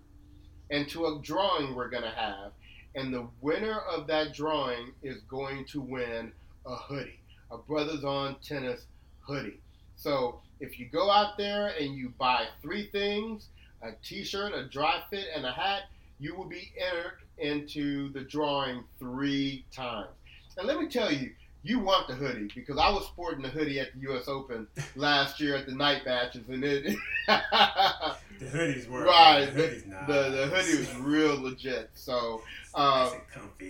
[0.71, 2.53] into a drawing we're going to have.
[2.95, 6.33] And the winner of that drawing is going to win
[6.65, 7.21] a hoodie,
[7.51, 8.87] a Brothers on Tennis
[9.21, 9.61] hoodie.
[9.97, 13.49] So if you go out there and you buy three things
[13.83, 15.83] a t shirt, a dry fit, and a hat
[16.19, 20.09] you will be entered into the drawing three times.
[20.57, 23.81] And let me tell you, you want the hoodie because I was sporting the hoodie
[23.81, 24.29] at the U.S.
[24.29, 26.97] Open last year at the night matches, and it
[27.27, 30.07] The hoodies were Right, The hoodies nice.
[30.07, 31.91] the the hoodie was real legit.
[31.95, 32.43] So.
[32.77, 33.11] Um.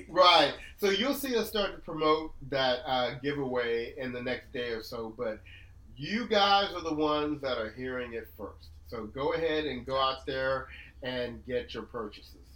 [0.09, 0.55] Right.
[0.79, 4.83] So you'll see us start to promote that uh, giveaway in the next day or
[4.83, 5.15] so.
[5.17, 5.39] But
[5.97, 8.67] you guys are the ones that are hearing it first.
[8.89, 10.67] So go ahead and go out there
[11.03, 12.47] and get your purchases.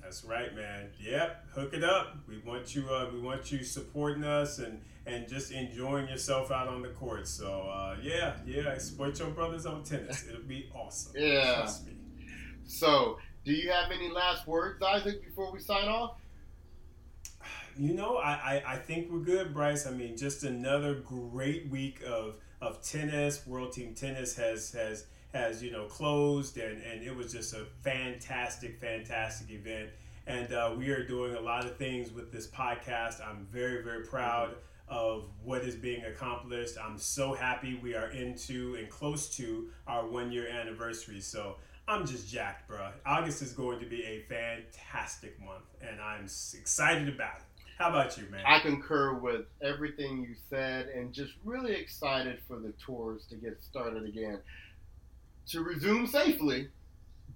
[0.00, 0.90] That's right, man.
[0.98, 2.16] Yep, hook it up.
[2.26, 2.88] We want you.
[2.88, 7.28] Uh, we want you supporting us and and just enjoying yourself out on the court.
[7.28, 10.26] So uh, yeah, yeah, support your brothers on tennis.
[10.28, 11.12] It'll be awesome.
[11.16, 11.56] Yeah.
[11.56, 11.92] Trust me.
[12.64, 16.16] So, do you have any last words, Isaac, before we sign off?
[17.76, 19.86] You know, I, I, I think we're good, Bryce.
[19.86, 23.46] I mean, just another great week of, of tennis.
[23.46, 27.66] World Team Tennis has has has you know closed, and, and it was just a
[27.82, 29.90] fantastic, fantastic event.
[30.26, 33.26] And uh, we are doing a lot of things with this podcast.
[33.26, 34.54] I'm very, very proud
[34.88, 36.76] of what is being accomplished.
[36.82, 41.20] I'm so happy we are into and close to our one year anniversary.
[41.20, 41.56] So
[41.88, 42.90] I'm just jacked, bro.
[43.06, 47.42] August is going to be a fantastic month, and I'm excited about it.
[47.78, 48.44] How about you, man?
[48.46, 53.62] I concur with everything you said and just really excited for the tours to get
[53.62, 54.38] started again.
[55.50, 56.68] To resume safely,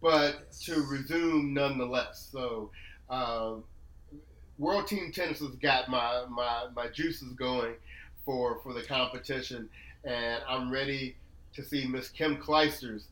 [0.00, 2.28] but to resume nonetheless.
[2.30, 2.70] So,
[3.10, 3.54] uh,
[4.58, 7.74] World Team Tennis has got my, my, my juices going
[8.24, 9.68] for, for the competition,
[10.04, 11.16] and I'm ready
[11.54, 13.04] to see Miss Kim Clijsters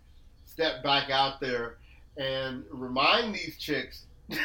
[0.47, 1.79] step back out there
[2.17, 4.07] and remind these chicks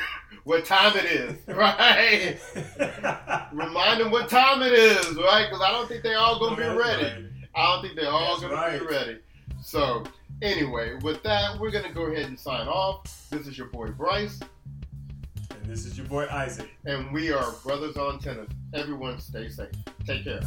[0.43, 2.37] what time it is, right?
[3.53, 5.47] Remind them what time it is, right?
[5.47, 7.29] Because I don't think they're all gonna be ready.
[7.55, 9.19] I don't think they're all That's gonna be ready.
[9.61, 10.03] So,
[10.41, 13.27] anyway, with that, we're gonna go ahead and sign off.
[13.29, 14.39] This is your boy Bryce,
[15.51, 16.69] And this is your boy Isaac.
[16.85, 18.49] and we are Brothers on Tennis.
[18.73, 19.71] Everyone, stay safe.
[20.05, 20.41] Take care.